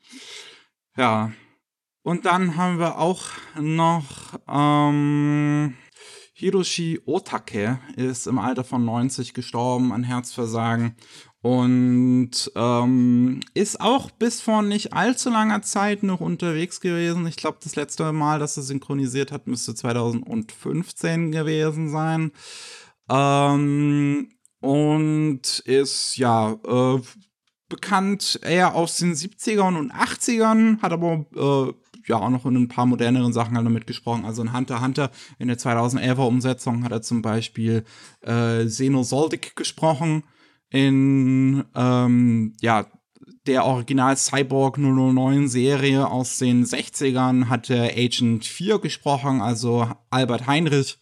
[0.96, 1.32] Ja,
[2.02, 3.24] und dann haben wir auch
[3.60, 5.74] noch ähm,
[6.34, 10.94] Hiroshi Otake ist im Alter von 90 gestorben an Herzversagen
[11.46, 17.24] und ähm, ist auch bis vor nicht allzu langer Zeit noch unterwegs gewesen.
[17.28, 22.32] Ich glaube, das letzte Mal, dass er synchronisiert hat, müsste 2015 gewesen sein.
[23.08, 24.30] Ähm,
[24.60, 27.00] und ist ja äh,
[27.68, 31.72] bekannt eher aus den 70ern und 80ern, hat aber äh,
[32.08, 34.24] ja auch noch in ein paar moderneren Sachen halt mitgesprochen.
[34.24, 37.84] Also in Hunter Hunter in der 2011er Umsetzung hat er zum Beispiel
[38.22, 40.24] äh, Xenosoldic gesprochen.
[40.70, 42.86] In ähm, ja
[43.46, 50.46] der Original Cyborg 009 Serie aus den 60ern hat er Agent 4 gesprochen, also Albert
[50.46, 50.98] Heinrich.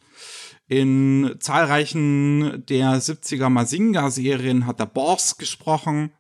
[0.67, 6.13] In zahlreichen der 70er Mazinga-Serien hat er Boss gesprochen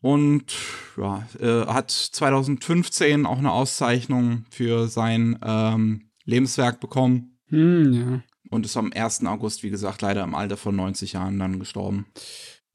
[0.00, 0.54] und
[0.96, 7.38] ja, äh, hat 2015 auch eine Auszeichnung für sein ähm, Lebenswerk bekommen.
[7.48, 8.22] Hm, ja.
[8.50, 9.26] Und ist am 1.
[9.26, 12.06] August, wie gesagt, leider im Alter von 90 Jahren dann gestorben.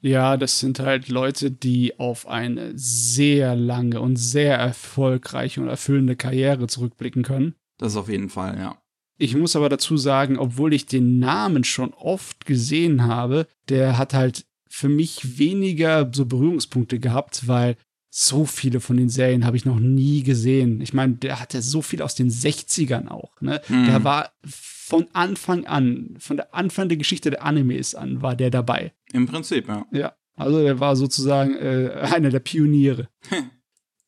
[0.05, 6.15] Ja, das sind halt Leute, die auf eine sehr lange und sehr erfolgreiche und erfüllende
[6.15, 7.55] Karriere zurückblicken können.
[7.79, 8.77] Das auf jeden Fall, ja.
[9.17, 14.13] Ich muss aber dazu sagen, obwohl ich den Namen schon oft gesehen habe, der hat
[14.13, 17.75] halt für mich weniger so Berührungspunkte gehabt, weil
[18.17, 20.79] so viele von den Serien habe ich noch nie gesehen.
[20.79, 23.41] Ich meine, der hatte so viel aus den 60ern auch.
[23.41, 23.59] Ne?
[23.67, 23.87] Mhm.
[23.87, 28.51] Der war von Anfang an, von der Anfang der Geschichte der Animes an, war der
[28.51, 28.93] dabei.
[29.11, 29.85] Im Prinzip, ja.
[29.91, 30.13] Ja.
[30.37, 33.09] Also der war sozusagen äh, einer der Pioniere.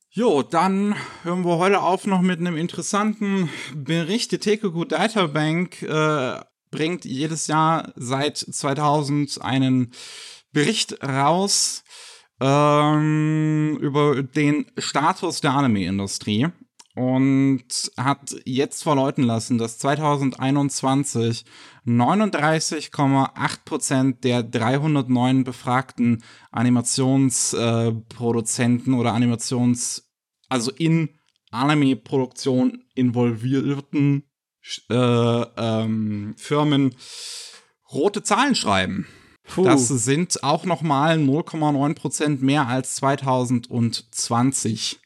[0.10, 4.32] Jo, dann hören wir heute auf noch mit einem interessanten Bericht.
[4.32, 6.40] Die Tekoku Data Bank äh,
[6.72, 9.92] bringt jedes Jahr seit 2000 einen
[10.54, 11.84] Bericht raus
[12.40, 16.48] ähm, über den Status der Anime-Industrie
[16.96, 21.46] und hat jetzt verlauten lassen, dass 2021
[21.86, 30.04] 39,8% der 309 befragten Animationsproduzenten äh, oder Animations-
[30.50, 31.10] also in
[31.52, 34.24] Anime-Produktion involvierten
[34.90, 36.96] äh, ähm, Firmen
[37.92, 39.08] rote Zahlen schreiben.
[39.48, 39.64] Puh.
[39.64, 45.00] Das sind auch noch mal 0,9% mehr als 2020.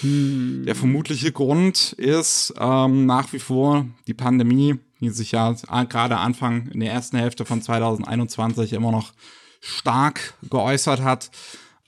[0.00, 0.64] Hm.
[0.66, 5.54] Der vermutliche Grund ist ähm, nach wie vor die Pandemie, die sich ja
[5.88, 9.12] gerade Anfang in der ersten Hälfte von 2021 immer noch
[9.60, 11.30] stark geäußert hat.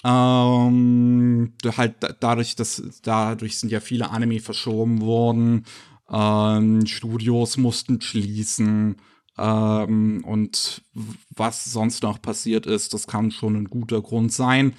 [0.04, 5.64] Ähm, halt dadurch, dass dadurch sind ja viele Anime verschoben worden.
[6.10, 8.96] Ähm, Studios mussten schließen.
[9.38, 10.82] Ähm, und
[11.34, 14.74] was sonst noch passiert ist, das kann schon ein guter Grund sein.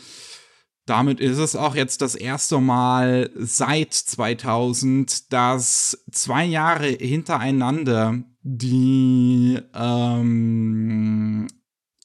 [0.86, 9.60] Damit ist es auch jetzt das erste Mal seit 2000, dass zwei Jahre hintereinander die,
[9.74, 11.48] ähm,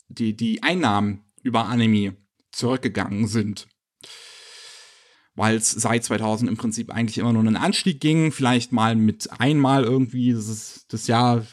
[0.08, 2.16] die, die Einnahmen über Anime
[2.50, 3.68] zurückgegangen sind.
[5.34, 9.30] Weil es seit 2000 im Prinzip eigentlich immer nur einen Anstieg ging, vielleicht mal mit
[9.40, 11.46] einmal irgendwie das, das Jahr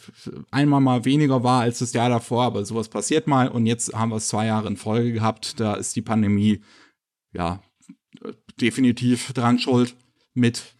[0.52, 4.10] einmal mal weniger war als das Jahr davor, aber sowas passiert mal und jetzt haben
[4.10, 6.62] wir es zwei Jahre in Folge gehabt, da ist die Pandemie
[7.32, 7.62] ja
[8.60, 9.96] definitiv dran schuld
[10.34, 10.76] mit.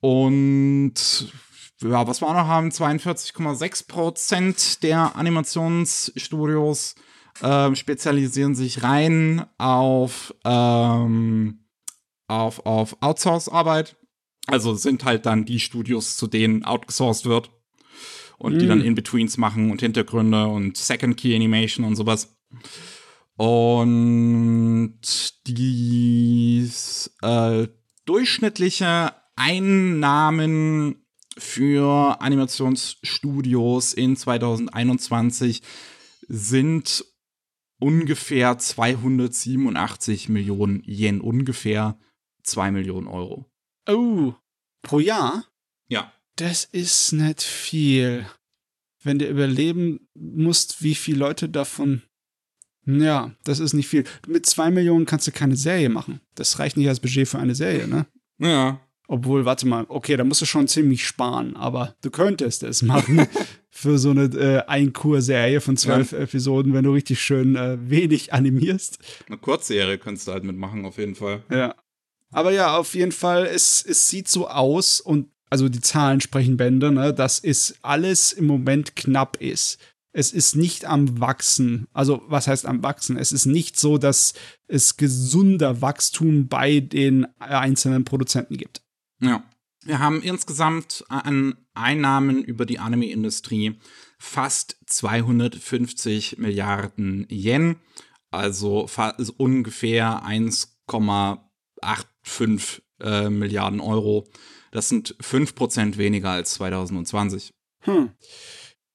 [0.00, 1.32] Und
[1.80, 6.94] ja, was wir auch noch haben, 42,6 Prozent der Animationsstudios
[7.40, 11.63] äh, spezialisieren sich rein auf, ähm,
[12.28, 13.96] auf, auf Outsource-Arbeit.
[14.46, 17.50] Also sind halt dann die Studios, zu denen outgesourced wird.
[18.36, 18.68] Und die Mm.
[18.68, 22.36] dann In-Betweens machen und Hintergründe und Second Key Animation und sowas.
[23.36, 24.98] Und
[25.46, 26.68] die
[27.22, 27.68] äh,
[28.04, 31.06] durchschnittliche Einnahmen
[31.36, 35.62] für Animationsstudios in 2021
[36.28, 37.04] sind
[37.80, 41.98] ungefähr 287 Millionen Yen, ungefähr
[42.44, 43.46] 2 Millionen Euro.
[43.88, 44.34] Oh,
[44.82, 45.44] pro Jahr?
[45.88, 46.12] Ja.
[46.36, 48.26] Das ist nicht viel.
[49.02, 52.02] Wenn du überleben musst, wie viele Leute davon.
[52.86, 54.04] Ja, das ist nicht viel.
[54.26, 56.20] Mit zwei Millionen kannst du keine Serie machen.
[56.34, 58.06] Das reicht nicht als Budget für eine Serie, ne?
[58.38, 58.80] Ja.
[59.06, 63.26] Obwohl, warte mal, okay, da musst du schon ziemlich sparen, aber du könntest es machen
[63.70, 68.98] für so eine äh, Einkur-Serie von zwölf Episoden, wenn du richtig schön äh, wenig animierst.
[69.26, 71.42] Eine Kurzserie könntest du halt mitmachen, auf jeden Fall.
[71.50, 71.74] Ja.
[72.34, 76.56] Aber ja, auf jeden Fall, es, es sieht so aus und also die Zahlen sprechen
[76.56, 79.78] Bände, ne, dass es alles im Moment knapp ist.
[80.12, 81.86] Es ist nicht am Wachsen.
[81.92, 83.16] Also, was heißt am Wachsen?
[83.16, 84.34] Es ist nicht so, dass
[84.66, 88.82] es gesunder Wachstum bei den einzelnen Produzenten gibt.
[89.20, 89.44] Ja.
[89.84, 93.78] Wir haben insgesamt an Einnahmen über die Anime-Industrie
[94.18, 97.76] fast 250 Milliarden Yen,
[98.30, 98.88] also
[99.36, 100.24] ungefähr
[101.84, 104.26] 1,85 äh, Milliarden Euro.
[104.70, 107.52] Das sind 5% weniger als 2020.
[107.82, 108.10] Hm.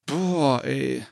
[0.05, 1.05] Boah, ey.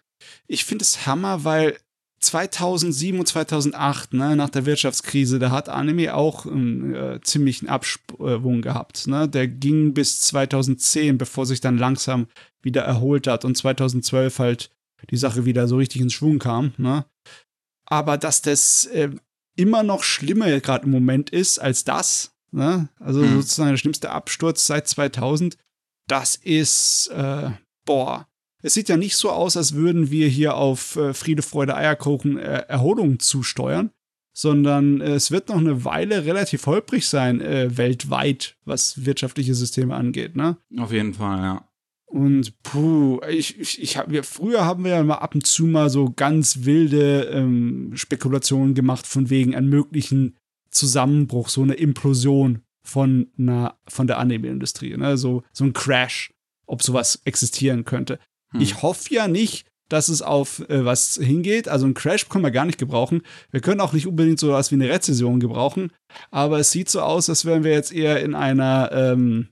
[0.48, 1.78] Ich finde es Hammer, weil
[2.20, 8.62] 2007 und 2008, ne, nach der Wirtschaftskrise, da hat Anime auch einen äh, ziemlichen Abschwung
[8.62, 9.08] gehabt.
[9.08, 9.30] Ne?
[9.30, 12.28] Der ging bis 2010, bevor sich dann langsam
[12.62, 14.72] wieder erholt hat und 2012 halt
[15.12, 16.74] die Sache wieder so richtig ins Schwung kam.
[16.78, 17.06] Ne?
[17.86, 19.12] Aber dass das äh,
[19.58, 22.90] immer noch schlimmer gerade im Moment ist als das, ne?
[23.00, 23.42] also Mhm.
[23.42, 25.58] sozusagen der schlimmste Absturz seit 2000,
[26.08, 27.50] das ist, äh,
[27.86, 28.28] boah,
[28.64, 32.38] es sieht ja nicht so aus, als würden wir hier auf äh, Friede, Freude, Eierkuchen
[32.38, 33.92] äh, Erholung zusteuern,
[34.34, 39.96] sondern äh, es wird noch eine Weile relativ holprig sein äh, weltweit, was wirtschaftliche Systeme
[39.96, 40.58] angeht, ne?
[40.78, 41.68] Auf jeden Fall, ja.
[42.10, 45.66] Und puh, ich, ich, ich hab, wir, früher haben wir ja mal ab und zu
[45.66, 50.38] mal so ganz wilde ähm, Spekulationen gemacht von wegen einem möglichen
[50.72, 55.18] Zusammenbruch, so eine Implosion von einer, von der Anime-Industrie, ne?
[55.18, 56.34] so, so ein Crash,
[56.66, 58.20] ob sowas existieren könnte.
[58.52, 58.62] Hm.
[58.62, 61.68] Ich hoffe ja nicht, dass es auf äh, was hingeht.
[61.68, 63.22] Also ein Crash können wir gar nicht gebrauchen.
[63.52, 65.92] Wir können auch nicht unbedingt so was wie eine Rezession gebrauchen.
[66.32, 69.50] Aber es sieht so aus, als wären wir jetzt eher in einer ähm,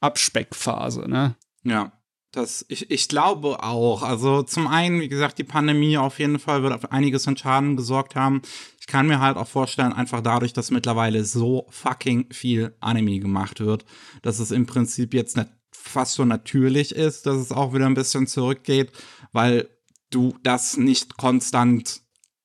[0.00, 1.36] Abspeckphase, ne?
[1.66, 1.92] Ja.
[2.32, 4.02] Das, ich, ich glaube auch.
[4.02, 7.76] Also zum einen, wie gesagt, die Pandemie auf jeden Fall wird auf einiges an Schaden
[7.76, 8.42] gesorgt haben.
[8.78, 13.60] Ich kann mir halt auch vorstellen, einfach dadurch, dass mittlerweile so fucking viel Anime gemacht
[13.60, 13.86] wird,
[14.22, 15.38] dass es im Prinzip jetzt
[15.72, 18.92] fast so natürlich ist, dass es auch wieder ein bisschen zurückgeht,
[19.32, 19.70] weil
[20.10, 22.02] du das nicht konstant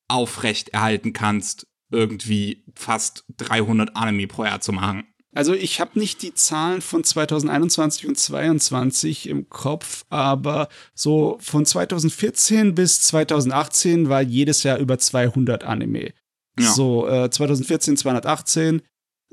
[0.08, 5.04] aufrecht erhalten kannst, irgendwie fast 300 Anime pro Jahr zu machen.
[5.34, 11.66] Also ich habe nicht die Zahlen von 2021 und 2022 im Kopf, aber so von
[11.66, 16.12] 2014 bis 2018 war jedes Jahr über 200 Anime.
[16.60, 16.72] Ja.
[16.72, 18.82] So äh, 2014 218,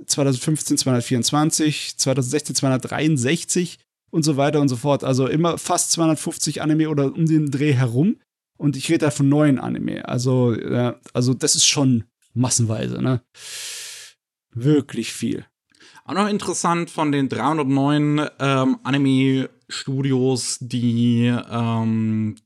[0.07, 3.79] 2015 224, 2016 263
[4.11, 5.03] und so weiter und so fort.
[5.03, 8.17] Also immer fast 250 Anime oder um den Dreh herum.
[8.57, 10.09] Und ich rede da von neuen Anime.
[10.09, 13.23] Also, äh, also das ist schon massenweise, ne?
[14.53, 15.45] Wirklich viel.
[16.09, 22.37] Auch noch interessant von den 309 ähm, Anime-Studios, die ähm,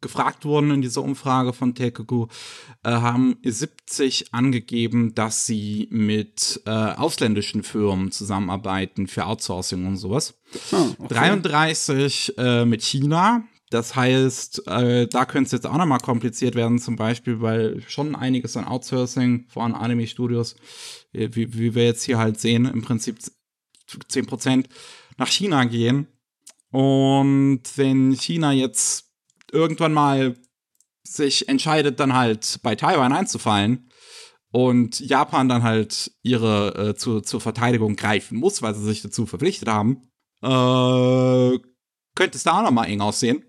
[0.00, 2.26] gefragt wurden in dieser Umfrage von Tekoku,
[2.82, 10.34] äh, haben 70 angegeben, dass sie mit äh, ausländischen Firmen zusammenarbeiten für Outsourcing und sowas.
[10.72, 11.14] Oh, okay.
[11.14, 13.44] 33 äh, mit China.
[13.72, 18.14] Das heißt, äh, da könnte es jetzt auch nochmal kompliziert werden, zum Beispiel, weil schon
[18.14, 20.56] einiges an Outsourcing von Anime-Studios
[21.12, 23.18] äh, wie, wie wir jetzt hier halt sehen, im Prinzip
[23.88, 24.66] 10%
[25.16, 26.06] nach China gehen.
[26.70, 29.10] Und wenn China jetzt
[29.50, 30.36] irgendwann mal
[31.02, 33.90] sich entscheidet, dann halt bei Taiwan einzufallen
[34.50, 39.24] und Japan dann halt ihre äh, zu, zur Verteidigung greifen muss, weil sie sich dazu
[39.24, 40.02] verpflichtet haben,
[40.42, 41.58] äh,
[42.14, 43.44] könnte es da auch nochmal eng aussehen.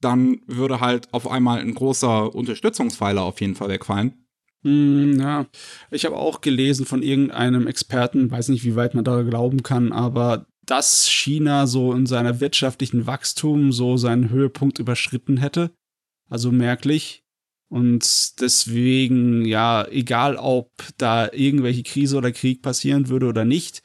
[0.00, 4.26] Dann würde halt auf einmal ein großer Unterstützungspfeiler auf jeden Fall wegfallen.
[4.62, 5.46] Hm, ja,
[5.90, 9.92] ich habe auch gelesen von irgendeinem Experten, weiß nicht, wie weit man da glauben kann,
[9.92, 15.70] aber dass China so in seiner wirtschaftlichen Wachstum so seinen Höhepunkt überschritten hätte.
[16.28, 17.22] Also merklich.
[17.68, 23.82] Und deswegen, ja, egal ob da irgendwelche Krise oder Krieg passieren würde oder nicht,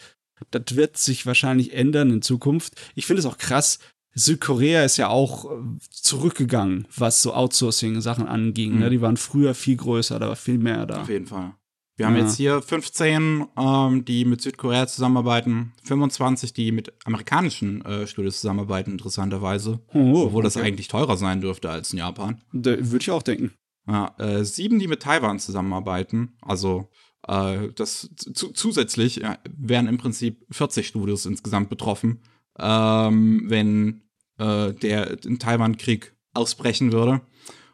[0.50, 2.74] das wird sich wahrscheinlich ändern in Zukunft.
[2.96, 3.80] Ich finde es auch krass,
[4.14, 5.58] Südkorea ist ja auch äh,
[5.90, 8.72] zurückgegangen, was so Outsourcing-Sachen anging.
[8.72, 8.76] Ne?
[8.76, 8.82] Mhm.
[8.82, 8.90] Ne?
[8.90, 11.02] Die waren früher viel größer, da war viel mehr da.
[11.02, 11.54] Auf jeden Fall.
[11.98, 18.08] Wir haben jetzt hier 15, ähm, die mit Südkorea zusammenarbeiten, 25, die mit amerikanischen äh,
[18.08, 19.82] Studios zusammenarbeiten, interessanterweise.
[19.94, 20.42] Oh, obwohl okay.
[20.42, 22.42] das eigentlich teurer sein dürfte als in Japan.
[22.54, 23.52] Würde ich auch denken.
[23.88, 26.34] Ja, äh, sieben, die mit Taiwan zusammenarbeiten.
[26.42, 26.90] Also
[27.28, 32.22] äh, das zusätzlich ja, wären im Prinzip 40 Studios insgesamt betroffen
[32.62, 34.04] ähm, wenn
[34.38, 37.22] äh, der Taiwan-Krieg ausbrechen würde.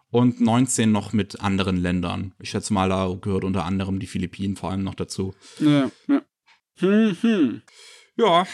[0.09, 2.33] Und 19 noch mit anderen Ländern.
[2.39, 5.35] Ich schätze mal, da gehört unter anderem die Philippinen vor allem noch dazu.
[5.59, 6.21] Ja, ja.
[6.79, 7.61] Hm, hm.
[8.15, 8.47] ja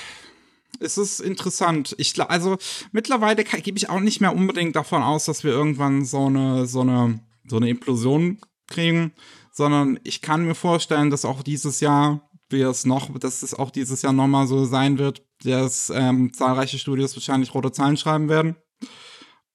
[0.79, 1.95] es ist interessant.
[1.97, 2.57] Ich also
[2.91, 6.81] mittlerweile gebe ich auch nicht mehr unbedingt davon aus, dass wir irgendwann so eine so
[6.81, 9.13] eine so eine Implosion kriegen,
[9.51, 12.29] sondern ich kann mir vorstellen, dass auch dieses Jahr
[12.61, 17.15] es noch, dass es auch dieses Jahr nochmal so sein wird, dass ähm, zahlreiche Studios
[17.15, 18.55] wahrscheinlich rote Zahlen schreiben werden.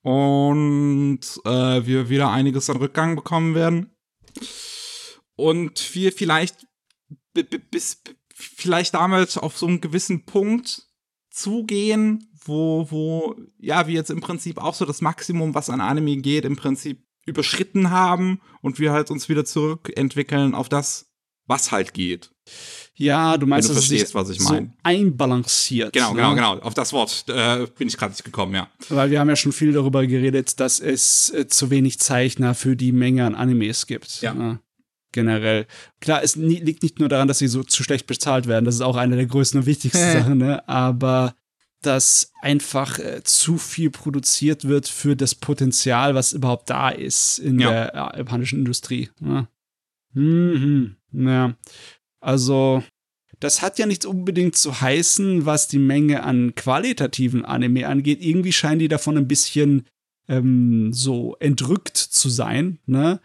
[0.02, 3.90] Und äh, wir wieder einiges an Rückgang bekommen werden.
[5.36, 6.66] Und wir vielleicht
[7.70, 8.02] bis
[8.34, 10.86] vielleicht damals auf so einen gewissen Punkt
[11.30, 16.16] zugehen, wo wo ja wir jetzt im Prinzip auch so das Maximum, was an Anime
[16.16, 21.07] geht, im Prinzip überschritten haben und wir halt uns wieder zurückentwickeln auf das,
[21.48, 22.30] was halt geht.
[22.94, 24.66] Ja, du meinst, Wenn du verstehst, was ich meine.
[24.66, 25.92] So einbalanciert.
[25.92, 26.34] Genau, genau, ne?
[26.36, 26.58] genau.
[26.58, 28.68] Auf das Wort äh, bin ich gerade nicht gekommen, ja.
[28.88, 32.76] Weil wir haben ja schon viel darüber geredet, dass es äh, zu wenig Zeichner für
[32.76, 34.20] die Menge an Animes gibt.
[34.20, 34.34] Ja.
[34.34, 34.60] Ne?
[35.12, 35.66] Generell.
[36.00, 38.64] Klar, es liegt nicht nur daran, dass sie so zu schlecht bezahlt werden.
[38.64, 40.68] Das ist auch eine der größten und wichtigsten Sachen, ne?
[40.68, 41.34] Aber
[41.82, 47.60] dass einfach äh, zu viel produziert wird für das Potenzial, was überhaupt da ist in
[47.60, 47.70] ja.
[47.70, 49.10] der äh, japanischen Industrie.
[49.20, 49.48] Ne?
[50.12, 50.96] Mhm.
[51.12, 51.56] Ja.
[52.20, 52.82] Also,
[53.40, 58.22] das hat ja nichts unbedingt zu heißen, was die Menge an qualitativen Anime angeht.
[58.22, 59.86] Irgendwie scheinen die davon ein bisschen
[60.28, 63.20] ähm, so entrückt zu sein, ne?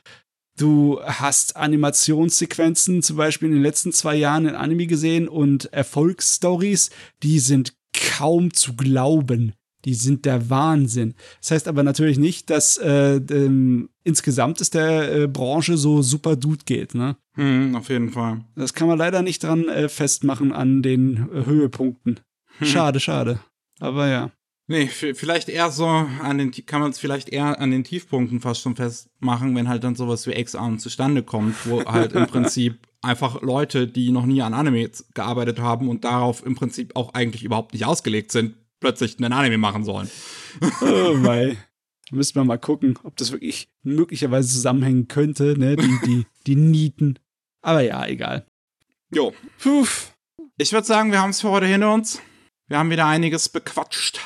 [0.56, 6.92] Du hast Animationssequenzen zum Beispiel in den letzten zwei Jahren in Anime gesehen und Erfolgsstories,
[7.24, 9.54] die sind kaum zu glauben.
[9.86, 11.16] Die sind der Wahnsinn.
[11.42, 16.36] Das heißt aber natürlich nicht, dass äh, ähm, insgesamt es der äh, Branche so super
[16.36, 16.96] gut geht.
[16.96, 17.16] Ne?
[17.36, 18.42] Hm, auf jeden Fall.
[18.56, 22.20] Das kann man leider nicht dran äh, festmachen an den äh, Höhepunkten.
[22.58, 22.68] Hm.
[22.68, 23.40] Schade, schade.
[23.80, 24.32] Aber ja.
[24.68, 28.62] Nee, vielleicht eher so an den, kann man es vielleicht eher an den Tiefpunkten fast
[28.62, 33.42] schon festmachen, wenn halt dann sowas wie X-Arm zustande kommt, wo halt im Prinzip einfach
[33.42, 37.74] Leute, die noch nie an Anime gearbeitet haben und darauf im Prinzip auch eigentlich überhaupt
[37.74, 40.10] nicht ausgelegt sind, plötzlich einen Anime machen sollen.
[40.82, 41.16] Oh
[42.12, 42.18] mei.
[42.18, 45.76] Müssen wir mal gucken, ob das wirklich möglicherweise zusammenhängen könnte, ne?
[45.76, 47.20] Die, die, die Nieten.
[47.62, 48.46] Aber ja, egal.
[49.14, 49.34] Jo.
[49.60, 49.88] Puh.
[50.58, 52.22] Ich würde sagen, wir haben es für heute hinter uns.
[52.68, 54.20] Wir haben wieder einiges bequatscht.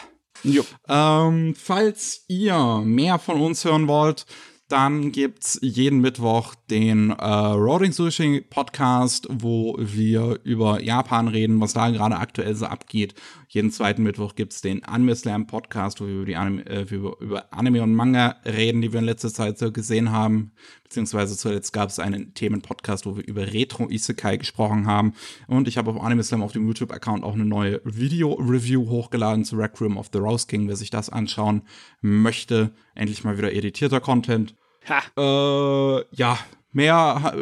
[0.43, 0.65] Jo.
[0.88, 4.25] Ähm, falls ihr mehr von uns hören wollt,
[4.68, 11.74] dann gibt's jeden Mittwoch den äh, Roading Sushi Podcast, wo wir über Japan reden, was
[11.74, 13.15] da gerade aktuell so abgeht.
[13.47, 17.18] Jeden zweiten Mittwoch gibt's den Anime Slam Podcast, wo wir über, die Anime, äh, über,
[17.22, 20.51] über Anime und Manga reden, die wir in letzter Zeit so gesehen haben.
[20.88, 25.14] Beziehungsweise zuletzt gab es einen Themenpodcast, wo wir über Retro Isekai gesprochen haben.
[25.48, 29.58] Und ich habe auf Anime Slam auf dem YouTube-Account auch eine neue Video-Review hochgeladen zu
[29.58, 31.64] Requiem of the Rose King, wer sich das anschauen
[32.00, 32.72] möchte.
[32.96, 34.56] Endlich mal wieder editierter Content.
[34.88, 35.02] Ha.
[35.18, 36.40] Äh, ja,
[36.72, 37.34] mehr ha,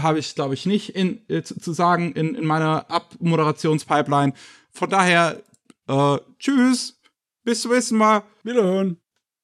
[0.00, 4.32] habe ich, glaube ich, nicht in, äh, zu, zu, sagen in, in meiner Abmoderationspipeline.
[4.70, 5.42] Von daher,
[5.88, 7.00] äh, tschüss,
[7.42, 8.22] bis zum nächsten Mal.
[8.44, 9.01] Wiederhören.